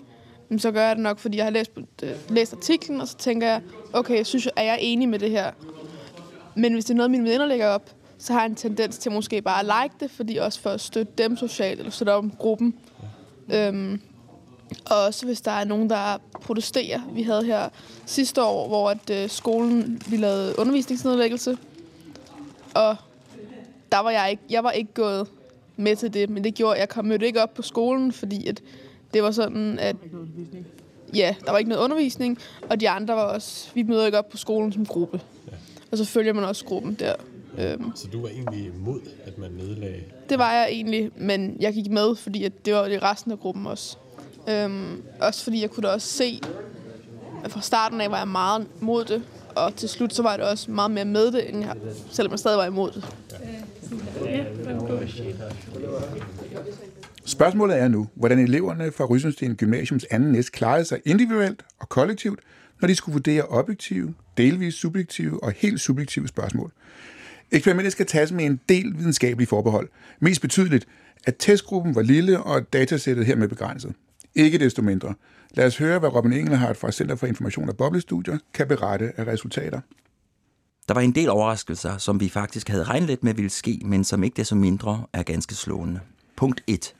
så 0.57 0.71
gør 0.71 0.87
jeg 0.87 0.95
det 0.95 1.03
nok, 1.03 1.19
fordi 1.19 1.37
jeg 1.37 1.45
har 1.45 1.51
læst, 1.51 1.71
øh, 2.03 2.09
læst 2.29 2.53
artiklen, 2.53 3.01
og 3.01 3.07
så 3.07 3.17
tænker 3.17 3.47
jeg, 3.47 3.61
okay, 3.93 4.23
synes 4.23 4.45
jeg, 4.45 4.51
er 4.55 4.63
jeg 4.63 4.77
enig 4.81 5.09
med 5.09 5.19
det 5.19 5.29
her? 5.31 5.51
Men 6.55 6.73
hvis 6.73 6.85
det 6.85 6.93
er 6.93 6.97
noget, 6.97 7.11
mine 7.11 7.29
venner 7.29 7.45
lægger 7.45 7.67
op, 7.67 7.91
så 8.17 8.33
har 8.33 8.39
jeg 8.39 8.49
en 8.49 8.55
tendens 8.55 8.97
til 8.97 9.11
måske 9.11 9.41
bare 9.41 9.59
at 9.59 9.65
like 9.65 9.95
det, 9.99 10.11
fordi 10.11 10.37
også 10.37 10.59
for 10.59 10.69
at 10.69 10.81
støtte 10.81 11.13
dem 11.17 11.37
socialt, 11.37 11.79
eller 11.79 11.91
støtte 11.91 12.11
op 12.13 12.23
om 12.23 12.31
gruppen. 12.31 12.75
Øhm, 13.53 14.01
og 14.85 15.03
også 15.05 15.25
hvis 15.25 15.41
der 15.41 15.51
er 15.51 15.63
nogen, 15.63 15.89
der 15.89 16.17
protesterer. 16.41 17.01
Vi 17.13 17.23
havde 17.23 17.45
her 17.45 17.69
sidste 18.05 18.43
år, 18.43 18.67
hvor 18.67 18.89
at, 18.89 19.09
øh, 19.09 19.29
skolen 19.29 20.01
vi 20.07 20.17
lavede 20.17 20.59
undervisningsnedlæggelse, 20.59 21.57
og 22.73 22.95
der 23.91 23.99
var 23.99 24.11
jeg 24.11 24.31
ikke, 24.31 24.43
jeg 24.49 24.63
var 24.63 24.71
ikke 24.71 24.93
gået 24.93 25.27
med 25.75 25.95
til 25.95 26.13
det, 26.13 26.29
men 26.29 26.43
det 26.43 26.53
gjorde, 26.53 26.79
jeg 26.79 26.89
kom 26.89 27.05
mødte 27.05 27.25
ikke 27.25 27.43
op 27.43 27.53
på 27.53 27.61
skolen, 27.61 28.11
fordi 28.11 28.47
at 28.47 28.61
det 29.13 29.23
var 29.23 29.31
sådan, 29.31 29.79
at 29.79 29.95
ja, 31.13 31.35
der 31.45 31.51
var 31.51 31.57
ikke 31.57 31.69
noget 31.69 31.83
undervisning, 31.83 32.37
og 32.69 32.79
de 32.79 32.89
andre 32.89 33.15
var 33.15 33.23
også, 33.23 33.69
vi 33.73 33.83
møder 33.83 34.05
ikke 34.05 34.17
op 34.17 34.29
på 34.29 34.37
skolen 34.37 34.73
som 34.73 34.85
gruppe. 34.85 35.21
Ja. 35.47 35.53
Og 35.91 35.97
så 35.97 36.05
følger 36.05 36.33
man 36.33 36.43
også 36.43 36.65
gruppen 36.65 36.93
der. 36.93 37.15
Øhm. 37.57 37.91
Så 37.95 38.07
du 38.07 38.21
var 38.21 38.27
egentlig 38.27 38.65
imod, 38.65 38.99
at 39.23 39.37
man 39.37 39.51
nedlagde? 39.51 40.03
Det 40.29 40.39
var 40.39 40.53
jeg 40.53 40.67
egentlig, 40.71 41.11
men 41.15 41.57
jeg 41.59 41.73
gik 41.73 41.91
med, 41.91 42.15
fordi 42.15 42.43
at 42.43 42.65
det 42.65 42.73
var 42.73 42.87
det 42.87 43.03
resten 43.03 43.31
af 43.31 43.39
gruppen 43.39 43.67
også. 43.67 43.97
Øhm, 44.49 45.01
også 45.21 45.43
fordi 45.43 45.61
jeg 45.61 45.69
kunne 45.69 45.87
da 45.87 45.93
også 45.93 46.07
se, 46.07 46.41
at 47.43 47.51
fra 47.51 47.61
starten 47.61 48.01
af 48.01 48.11
var 48.11 48.17
jeg 48.17 48.27
meget 48.27 48.67
mod 48.79 49.05
det, 49.05 49.23
og 49.55 49.75
til 49.75 49.89
slut 49.89 50.13
så 50.13 50.21
var 50.21 50.37
det 50.37 50.45
også 50.45 50.71
meget 50.71 50.91
mere 50.91 51.05
med 51.05 51.31
det, 51.31 51.49
end 51.49 51.59
jeg, 51.59 51.75
selvom 52.11 52.31
jeg 52.31 52.39
stadig 52.39 52.57
var 52.57 52.65
imod 52.65 52.91
det. 52.91 53.05
Ja. 54.25 54.43
Spørgsmålet 57.31 57.79
er 57.79 57.87
nu, 57.87 58.07
hvordan 58.15 58.39
eleverne 58.39 58.91
fra 58.91 59.05
Rysensten 59.05 59.55
Gymnasiums 59.55 60.05
anden 60.11 60.31
næst 60.31 60.51
klarede 60.51 60.85
sig 60.85 60.99
individuelt 61.05 61.65
og 61.79 61.89
kollektivt, 61.89 62.39
når 62.81 62.87
de 62.87 62.95
skulle 62.95 63.13
vurdere 63.13 63.43
objektive, 63.43 64.13
delvis 64.37 64.73
subjektive 64.73 65.43
og 65.43 65.51
helt 65.51 65.81
subjektive 65.81 66.27
spørgsmål. 66.27 66.71
Eksperimentet 67.51 67.91
skal 67.91 68.05
tages 68.05 68.31
med 68.31 68.45
en 68.45 68.59
del 68.69 68.97
videnskabelige 68.97 69.47
forbehold. 69.47 69.89
Mest 70.19 70.41
betydeligt, 70.41 70.87
at 71.23 71.35
testgruppen 71.39 71.95
var 71.95 72.01
lille 72.01 72.43
og 72.43 72.73
datasættet 72.73 73.25
hermed 73.25 73.47
begrænset. 73.47 73.93
Ikke 74.35 74.59
desto 74.59 74.81
mindre. 74.81 75.13
Lad 75.51 75.65
os 75.65 75.77
høre, 75.77 75.99
hvad 75.99 76.15
Robin 76.15 76.33
Engelhardt 76.33 76.77
fra 76.77 76.91
Center 76.91 77.15
for 77.15 77.27
Information 77.27 77.69
og 77.69 77.77
Boblestudier 77.77 78.37
kan 78.53 78.67
berette 78.67 79.11
af 79.17 79.27
resultater. 79.27 79.81
Der 80.87 80.93
var 80.93 81.01
en 81.01 81.15
del 81.15 81.29
overraskelser, 81.29 81.97
som 81.97 82.19
vi 82.19 82.29
faktisk 82.29 82.69
havde 82.69 82.83
regnet 82.83 83.09
lidt 83.09 83.23
med 83.23 83.33
ville 83.33 83.49
ske, 83.49 83.81
men 83.85 84.03
som 84.03 84.23
ikke 84.23 84.35
desto 84.35 84.55
mindre 84.55 85.05
er 85.13 85.23
ganske 85.23 85.55
slående. 85.55 85.99
Punkt 86.37 86.63
1. 86.67 86.95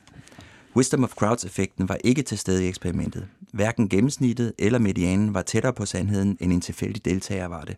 Wisdom 0.76 1.04
of 1.04 1.14
Crowds-effekten 1.14 1.88
var 1.88 1.98
ikke 2.04 2.22
til 2.22 2.38
stede 2.38 2.64
i 2.64 2.68
eksperimentet. 2.68 3.28
Hverken 3.52 3.88
gennemsnittet 3.88 4.52
eller 4.58 4.78
medianen 4.78 5.34
var 5.34 5.42
tættere 5.42 5.72
på 5.72 5.86
sandheden, 5.86 6.36
end 6.40 6.52
en 6.52 6.60
tilfældig 6.60 7.04
deltager 7.04 7.46
var 7.46 7.64
det. 7.64 7.76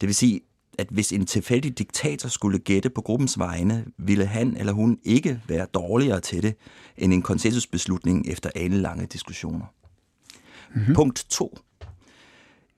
Det 0.00 0.06
vil 0.06 0.14
sige, 0.14 0.40
at 0.78 0.88
hvis 0.90 1.12
en 1.12 1.26
tilfældig 1.26 1.78
diktator 1.78 2.28
skulle 2.28 2.58
gætte 2.58 2.90
på 2.90 3.00
gruppens 3.00 3.38
vegne, 3.38 3.84
ville 3.98 4.26
han 4.26 4.56
eller 4.56 4.72
hun 4.72 4.98
ikke 5.04 5.40
være 5.48 5.66
dårligere 5.74 6.20
til 6.20 6.42
det 6.42 6.54
end 6.96 7.12
en 7.12 7.22
konsensusbeslutning 7.22 8.28
efter 8.28 8.50
alle 8.54 8.76
lange 8.76 9.06
diskussioner. 9.06 9.66
Mm-hmm. 10.74 10.94
Punkt 10.94 11.26
2. 11.28 11.58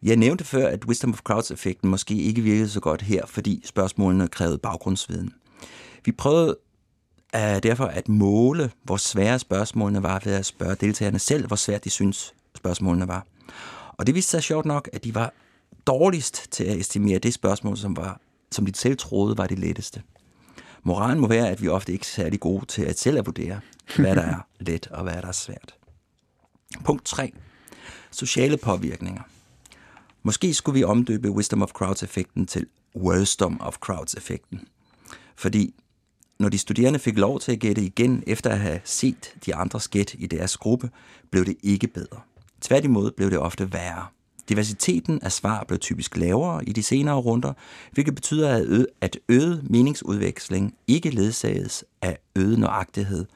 Jeg 0.03 0.17
nævnte 0.17 0.45
før, 0.45 0.69
at 0.69 0.85
wisdom 0.85 1.13
of 1.13 1.21
crowds-effekten 1.21 1.91
måske 1.91 2.15
ikke 2.15 2.43
virkede 2.43 2.69
så 2.69 2.81
godt 2.81 3.03
her, 3.03 3.27
fordi 3.27 3.63
spørgsmålene 3.65 4.29
krævede 4.29 4.59
baggrundsviden. 4.59 5.33
Vi 6.05 6.13
prøvede 6.13 6.57
uh, 7.35 7.41
derfor 7.41 7.85
at 7.85 8.09
måle, 8.09 8.71
hvor 8.83 8.97
svære 8.97 9.39
spørgsmålene 9.39 10.03
var 10.03 10.21
ved 10.25 10.33
at 10.33 10.47
spørge 10.47 10.75
deltagerne 10.75 11.19
selv, 11.19 11.47
hvor 11.47 11.57
svært 11.57 11.85
de 11.85 11.91
synes 11.91 12.35
spørgsmålene 12.57 13.09
var. 13.09 13.27
Og 13.93 14.07
det 14.07 14.15
viste 14.15 14.31
sig 14.31 14.43
sjovt 14.43 14.67
nok, 14.67 14.89
at 14.93 15.05
de 15.05 15.15
var 15.15 15.33
dårligst 15.87 16.47
til 16.51 16.65
at 16.65 16.77
estimere 16.77 17.19
det 17.19 17.35
spørgsmål, 17.35 17.77
som, 17.77 17.97
var, 17.97 18.21
som 18.53 18.67
de 18.67 18.77
selv 18.77 18.97
troede 18.97 19.39
var 19.39 19.47
det 19.47 19.59
letteste. 19.59 20.03
Moralen 20.83 21.21
må 21.21 21.29
være, 21.29 21.51
at 21.51 21.63
vi 21.63 21.69
ofte 21.69 21.93
ikke 21.93 22.03
er 22.03 22.23
særlig 22.23 22.41
gode 22.41 22.67
til 22.67 22.83
at 22.83 22.99
selv 22.99 23.19
at 23.19 23.27
vurdere, 23.27 23.61
hvad 23.97 24.17
der 24.17 24.23
er 24.23 24.47
let 24.69 24.87
og 24.87 25.03
hvad 25.03 25.23
der 25.23 25.29
er 25.29 25.33
svært. 25.33 25.75
Punkt 26.85 27.05
3. 27.05 27.33
Sociale 28.11 28.57
påvirkninger. 28.57 29.23
Måske 30.23 30.55
skulle 30.55 30.79
vi 30.79 30.85
omdøbe 30.85 31.31
Wisdom 31.31 31.63
of 31.63 31.71
Crowds-effekten 31.73 32.47
til 32.47 32.67
Worsdom 32.97 33.61
of 33.61 33.77
Crowds-effekten. 33.77 34.69
Fordi 35.37 35.75
når 36.39 36.49
de 36.49 36.59
studerende 36.59 36.99
fik 36.99 37.19
lov 37.19 37.41
til 37.41 37.53
at 37.53 37.59
gætte 37.59 37.83
igen 37.83 38.23
efter 38.27 38.51
at 38.51 38.59
have 38.59 38.81
set 38.85 39.35
de 39.47 39.55
andre 39.55 39.81
gæt 39.91 40.15
i 40.19 40.27
deres 40.27 40.57
gruppe, 40.57 40.91
blev 41.31 41.45
det 41.45 41.57
ikke 41.63 41.87
bedre. 41.87 42.21
Tværtimod 42.61 43.11
blev 43.11 43.31
det 43.31 43.39
ofte 43.39 43.73
værre. 43.73 44.07
Diversiteten 44.49 45.23
af 45.23 45.33
svar 45.33 45.65
blev 45.69 45.79
typisk 45.79 46.17
lavere 46.17 46.65
i 46.65 46.73
de 46.73 46.83
senere 46.83 47.17
runder, 47.17 47.53
hvilket 47.93 48.15
betyder, 48.15 48.49
at, 48.57 48.65
ø- 48.67 48.85
at 49.01 49.19
øget 49.29 49.71
meningsudveksling 49.71 50.75
ikke 50.87 51.11
ledsages 51.11 51.85
af 52.03 52.19
øget 52.37 52.59
nøjagtighed 52.59 53.27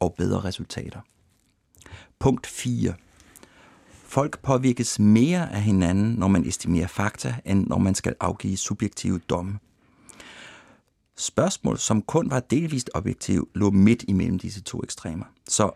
og 0.00 0.14
bedre 0.18 0.40
resultater. 0.40 1.00
Punkt 2.18 2.46
4. 2.46 2.94
Folk 4.04 4.42
påvirkes 4.42 4.98
mere 4.98 5.52
af 5.52 5.62
hinanden, 5.62 6.14
når 6.14 6.28
man 6.28 6.46
estimerer 6.46 6.86
fakta, 6.86 7.34
end 7.44 7.66
når 7.66 7.78
man 7.78 7.94
skal 7.94 8.14
afgive 8.20 8.56
subjektive 8.56 9.18
domme. 9.18 9.58
Spørgsmål, 11.18 11.78
som 11.78 12.02
kun 12.02 12.30
var 12.30 12.40
delvist 12.40 12.90
objektiv, 12.94 13.48
lå 13.54 13.70
midt 13.70 14.04
imellem 14.08 14.38
disse 14.38 14.62
to 14.62 14.80
ekstremer. 14.84 15.24
Så 15.48 15.70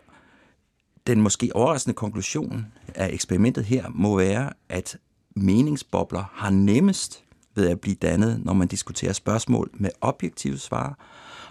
den 1.07 1.21
måske 1.21 1.51
overraskende 1.55 1.93
konklusion 1.93 2.65
af 2.95 3.09
eksperimentet 3.13 3.65
her 3.65 3.89
må 3.89 4.17
være, 4.17 4.49
at 4.69 4.97
meningsbobler 5.35 6.23
har 6.33 6.49
nemmest 6.49 7.23
ved 7.55 7.69
at 7.69 7.79
blive 7.79 7.95
dannet, 7.95 8.45
når 8.45 8.53
man 8.53 8.67
diskuterer 8.67 9.13
spørgsmål 9.13 9.69
med 9.73 9.89
objektive 10.01 10.57
svar, 10.57 10.97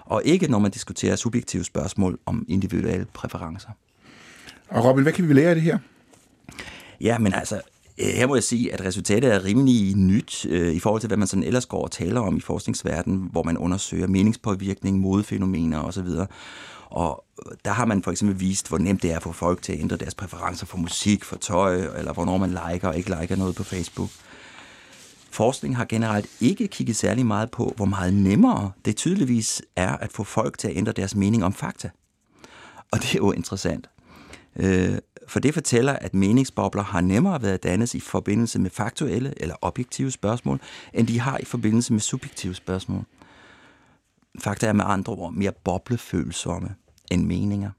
og 0.04 0.22
ikke 0.24 0.48
når 0.48 0.58
man 0.58 0.70
diskuterer 0.70 1.16
subjektive 1.16 1.64
spørgsmål 1.64 2.18
om 2.26 2.44
individuelle 2.48 3.06
præferencer. 3.14 3.70
Og 4.68 4.84
Robin, 4.84 5.02
hvad 5.02 5.12
kan 5.12 5.28
vi 5.28 5.32
lære 5.32 5.48
af 5.48 5.54
det 5.54 5.64
her? 5.64 5.78
Ja, 7.00 7.18
men 7.18 7.34
altså, 7.34 7.60
Øh, 8.02 8.08
her 8.08 8.26
må 8.26 8.34
jeg 8.34 8.44
sige, 8.44 8.72
at 8.72 8.84
resultatet 8.84 9.34
er 9.34 9.44
rimelig 9.44 9.96
nyt 9.96 10.46
øh, 10.48 10.74
i 10.74 10.78
forhold 10.78 11.00
til, 11.00 11.08
hvad 11.08 11.16
man 11.16 11.28
sådan 11.28 11.42
ellers 11.42 11.66
går 11.66 11.82
og 11.82 11.90
taler 11.90 12.20
om 12.20 12.36
i 12.36 12.40
forskningsverdenen, 12.40 13.28
hvor 13.32 13.42
man 13.42 13.58
undersøger 13.58 14.06
meningspåvirkning, 14.06 15.00
modefænomener 15.00 15.80
osv. 15.80 16.08
Og 16.86 17.24
der 17.64 17.70
har 17.70 17.84
man 17.84 18.02
for 18.02 18.10
eksempel 18.10 18.40
vist, 18.40 18.68
hvor 18.68 18.78
nemt 18.78 19.02
det 19.02 19.12
er 19.12 19.20
for 19.20 19.32
folk 19.32 19.62
til 19.62 19.72
at 19.72 19.80
ændre 19.80 19.96
deres 19.96 20.14
præferencer 20.14 20.66
for 20.66 20.78
musik, 20.78 21.24
for 21.24 21.36
tøj, 21.36 21.74
eller 21.98 22.12
hvornår 22.12 22.38
man 22.38 22.50
liker 22.50 22.88
og 22.88 22.96
ikke 22.96 23.16
liker 23.20 23.36
noget 23.36 23.54
på 23.54 23.62
Facebook. 23.62 24.10
Forskning 25.30 25.76
har 25.76 25.84
generelt 25.84 26.26
ikke 26.40 26.68
kigget 26.68 26.96
særlig 26.96 27.26
meget 27.26 27.50
på, 27.50 27.72
hvor 27.76 27.84
meget 27.84 28.14
nemmere 28.14 28.70
det 28.84 28.96
tydeligvis 28.96 29.62
er 29.76 29.96
at 29.96 30.12
få 30.12 30.24
folk 30.24 30.58
til 30.58 30.68
at 30.68 30.76
ændre 30.76 30.92
deres 30.92 31.14
mening 31.14 31.44
om 31.44 31.52
fakta. 31.52 31.90
Og 32.90 32.98
det 32.98 33.14
er 33.14 33.18
jo 33.18 33.32
interessant. 33.32 33.88
Øh, 34.56 34.98
for 35.28 35.40
det 35.40 35.54
fortæller, 35.54 35.92
at 35.92 36.14
meningsbobler 36.14 36.82
har 36.82 37.00
nemmere 37.00 37.42
ved 37.42 37.50
at 37.50 37.62
dannes 37.62 37.94
i 37.94 38.00
forbindelse 38.00 38.58
med 38.58 38.70
faktuelle 38.70 39.34
eller 39.36 39.54
objektive 39.62 40.10
spørgsmål, 40.10 40.60
end 40.94 41.06
de 41.06 41.20
har 41.20 41.38
i 41.38 41.44
forbindelse 41.44 41.92
med 41.92 42.00
subjektive 42.00 42.54
spørgsmål. 42.54 43.04
Fakta 44.40 44.66
er 44.66 44.72
med 44.72 44.84
andre 44.88 45.12
ord 45.12 45.32
mere 45.32 45.52
boblefølsomme 45.64 46.74
end 47.10 47.26
meninger. 47.26 47.70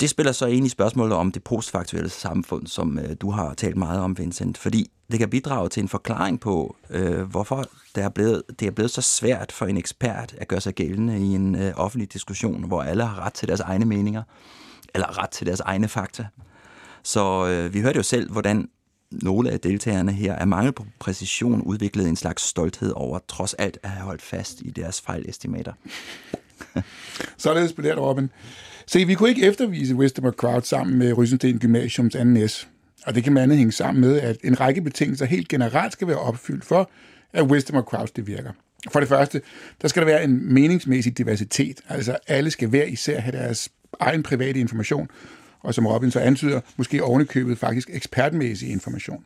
Det 0.00 0.10
spiller 0.10 0.32
så 0.32 0.46
ind 0.46 0.66
i 0.66 0.68
spørgsmålet 0.68 1.16
om 1.16 1.32
det 1.32 1.44
postfaktuelle 1.44 2.10
samfund, 2.10 2.66
som 2.66 2.98
øh, 2.98 3.16
du 3.20 3.30
har 3.30 3.54
talt 3.54 3.76
meget 3.76 4.00
om, 4.00 4.18
Vincent, 4.18 4.58
fordi 4.58 4.90
det 5.10 5.18
kan 5.18 5.30
bidrage 5.30 5.68
til 5.68 5.82
en 5.82 5.88
forklaring 5.88 6.40
på, 6.40 6.76
øh, 6.90 7.22
hvorfor 7.22 7.64
det 7.94 8.04
er, 8.04 8.08
blevet, 8.08 8.42
det 8.60 8.66
er 8.66 8.70
blevet 8.70 8.90
så 8.90 9.02
svært 9.02 9.52
for 9.52 9.66
en 9.66 9.76
ekspert 9.76 10.34
at 10.38 10.48
gøre 10.48 10.60
sig 10.60 10.74
gældende 10.74 11.18
i 11.18 11.34
en 11.34 11.54
øh, 11.54 11.72
offentlig 11.76 12.12
diskussion, 12.12 12.64
hvor 12.64 12.82
alle 12.82 13.04
har 13.04 13.26
ret 13.26 13.32
til 13.32 13.48
deres 13.48 13.60
egne 13.60 13.84
meninger, 13.84 14.22
eller 14.94 15.22
ret 15.22 15.30
til 15.30 15.46
deres 15.46 15.60
egne 15.60 15.88
fakta. 15.88 16.26
Så 17.02 17.46
øh, 17.46 17.74
vi 17.74 17.80
hørte 17.80 17.96
jo 17.96 18.02
selv, 18.02 18.30
hvordan 18.30 18.68
nogle 19.10 19.50
af 19.50 19.60
deltagerne 19.60 20.12
her 20.12 20.34
af 20.34 20.46
mangel 20.46 20.72
på 20.72 20.86
præcision 20.98 21.62
udviklede 21.62 22.08
en 22.08 22.16
slags 22.16 22.42
stolthed 22.42 22.92
over 22.96 23.18
trods 23.28 23.54
alt 23.54 23.78
at 23.82 23.90
have 23.90 24.04
holdt 24.04 24.22
fast 24.22 24.60
i 24.60 24.70
deres 24.70 25.00
fejlestimater. 25.00 25.72
Således 27.36 27.72
blev 27.72 27.90
det, 27.90 27.98
Robin. 27.98 28.30
Se, 28.86 29.04
vi 29.04 29.14
kunne 29.14 29.28
ikke 29.28 29.46
eftervise 29.46 29.94
Wisdom 29.94 30.24
of 30.24 30.32
Crowd 30.32 30.62
sammen 30.62 30.98
med 30.98 31.12
Rysensten 31.12 31.58
Gymnasiums 31.58 32.12
2. 32.12 32.48
S. 32.48 32.68
Og 33.06 33.14
det 33.14 33.24
kan 33.24 33.32
man 33.32 33.42
andet 33.42 33.58
hænge 33.58 33.72
sammen 33.72 34.00
med, 34.00 34.20
at 34.20 34.36
en 34.44 34.60
række 34.60 34.82
betingelser 34.82 35.26
helt 35.26 35.48
generelt 35.48 35.92
skal 35.92 36.08
være 36.08 36.18
opfyldt 36.18 36.64
for, 36.64 36.90
at 37.32 37.42
Wisdom 37.42 37.76
of 37.76 37.84
Crowds 37.84 38.10
det 38.10 38.26
virker. 38.26 38.52
For 38.92 39.00
det 39.00 39.08
første, 39.08 39.40
der 39.82 39.88
skal 39.88 40.00
der 40.02 40.06
være 40.06 40.24
en 40.24 40.54
meningsmæssig 40.54 41.18
diversitet. 41.18 41.80
Altså 41.88 42.16
alle 42.26 42.50
skal 42.50 42.68
hver 42.68 42.84
især 42.84 43.20
have 43.20 43.38
deres 43.38 43.68
egen 44.00 44.22
private 44.22 44.60
information, 44.60 45.08
og 45.60 45.74
som 45.74 45.86
Robin 45.86 46.10
så 46.10 46.20
antyder, 46.20 46.60
måske 46.76 47.04
ovenikøbet 47.04 47.58
faktisk 47.58 47.90
ekspertmæssig 47.92 48.70
information. 48.70 49.24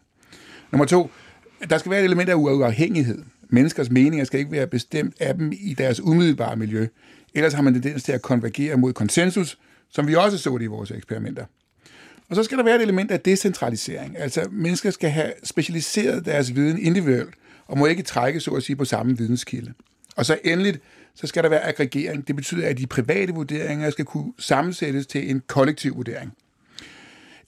Nummer 0.73 0.87
to, 0.87 1.11
der 1.71 1.79
skal 1.79 1.91
være 1.91 2.01
et 2.01 2.05
element 2.05 2.29
af 2.29 2.35
uafhængighed. 2.35 3.23
Menneskers 3.49 3.91
meninger 3.91 4.25
skal 4.25 4.41
ikke 4.41 4.53
være 4.53 4.67
bestemt 4.67 5.15
af 5.21 5.35
dem 5.35 5.53
i 5.53 5.75
deres 5.75 6.01
umiddelbare 6.01 6.57
miljø. 6.57 6.87
Ellers 7.35 7.53
har 7.53 7.63
man 7.63 7.73
tendens 7.73 8.03
til 8.03 8.13
at 8.13 8.23
konvergere 8.23 8.77
mod 8.77 8.93
konsensus, 8.93 9.59
som 9.91 10.09
vi 10.09 10.15
også 10.15 10.39
så 10.39 10.59
det 10.59 10.65
i 10.65 10.67
vores 10.67 10.91
eksperimenter. 10.91 11.45
Og 12.29 12.37
så 12.37 12.43
skal 12.43 12.59
der 12.59 12.65
være 12.65 12.77
et 12.77 12.83
element 12.83 13.11
af 13.11 13.21
decentralisering. 13.21 14.19
Altså, 14.19 14.49
mennesker 14.51 14.91
skal 14.91 15.11
have 15.11 15.33
specialiseret 15.45 16.25
deres 16.25 16.55
viden 16.55 16.79
individuelt, 16.79 17.35
og 17.67 17.79
må 17.79 17.87
ikke 17.87 18.03
trække, 18.03 18.41
så 18.41 18.51
at 18.51 18.63
sige, 18.63 18.77
på 18.77 18.85
samme 18.85 19.19
videnskilde. 19.19 19.73
Og 20.17 20.27
så 20.27 20.39
endeligt, 20.45 20.81
så 21.17 21.27
skal 21.27 21.43
der 21.43 21.49
være 21.49 21.65
aggregering. 21.65 22.29
Det 22.29 22.37
betyder, 22.37 22.69
at 22.69 22.79
de 22.79 22.87
private 22.87 23.33
vurderinger 23.33 23.91
skal 23.91 24.05
kunne 24.05 24.33
sammensættes 24.39 25.07
til 25.07 25.31
en 25.31 25.43
kollektiv 25.47 25.97
vurdering. 25.97 26.33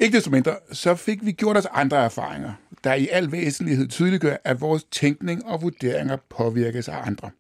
Ikke 0.01 0.17
desto 0.17 0.31
mindre, 0.31 0.57
så 0.73 0.95
fik 0.95 1.27
vi 1.27 1.33
gjort 1.33 1.57
os 1.57 1.67
andre 1.73 2.05
erfaringer, 2.05 2.53
der 2.85 2.95
i 2.95 3.09
al 3.09 3.33
væsentlighed 3.33 3.89
tydeliggør, 3.89 4.37
at 4.45 4.61
vores 4.61 4.85
tænkning 4.85 5.47
og 5.47 5.63
vurderinger 5.63 6.17
påvirkes 6.31 6.89
af 6.89 7.07
andre. 7.07 7.31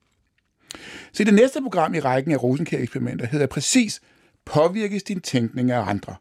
Så 1.12 1.24
det 1.24 1.34
næste 1.34 1.62
program 1.62 1.94
i 1.94 2.00
rækken 2.00 2.32
af 2.32 2.42
Rosenkær-eksperimenter 2.42 3.26
hedder 3.26 3.46
præcis 3.46 4.00
Påvirkes 4.44 5.02
din 5.02 5.20
tænkning 5.20 5.70
af 5.70 5.88
andre? 5.88 6.14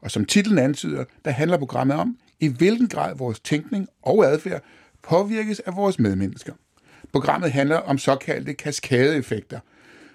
Og 0.00 0.10
som 0.10 0.24
titlen 0.24 0.58
antyder, 0.58 1.04
der 1.24 1.30
handler 1.30 1.58
programmet 1.58 1.96
om, 1.96 2.18
i 2.40 2.48
hvilken 2.48 2.88
grad 2.88 3.14
vores 3.16 3.40
tænkning 3.40 3.88
og 4.02 4.26
adfærd 4.26 4.62
påvirkes 5.02 5.60
af 5.60 5.76
vores 5.76 5.98
medmennesker. 5.98 6.52
Programmet 7.12 7.52
handler 7.52 7.76
om 7.76 7.98
såkaldte 7.98 8.54
kaskadeeffekter. 8.54 9.58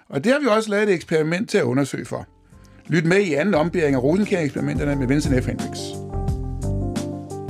Og 0.10 0.24
det 0.24 0.32
har 0.32 0.40
vi 0.40 0.48
også 0.48 0.70
lavet 0.70 0.90
et 0.90 0.94
eksperiment 0.94 1.50
til 1.50 1.58
at 1.58 1.64
undersøge 1.64 2.06
for. 2.06 2.28
Lyt 2.88 3.06
med 3.06 3.18
i 3.18 3.34
anden 3.34 3.54
ombæring 3.54 3.96
af 3.96 4.04
Rosenkjær-eksperimenterne 4.04 4.96
med 4.96 5.08
Vincent 5.08 5.44
F. 5.44 5.48
Hendricks. 5.48 5.80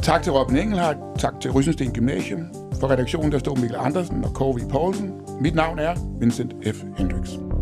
Tak 0.03 0.23
til 0.23 0.31
Robin 0.31 0.57
Engelhardt, 0.57 0.97
tak 1.19 1.33
til 1.41 1.51
Rysensten 1.51 1.93
Gymnasium. 1.93 2.39
For 2.79 2.91
redaktionen 2.91 3.31
der 3.31 3.39
stod 3.39 3.57
Mikkel 3.57 3.77
Andersen 3.79 4.23
og 4.23 4.33
Kåre 4.33 4.69
Poulsen. 4.69 5.11
Mit 5.41 5.55
navn 5.55 5.79
er 5.79 6.19
Vincent 6.19 6.53
F. 6.75 6.83
Hendricks. 6.97 7.54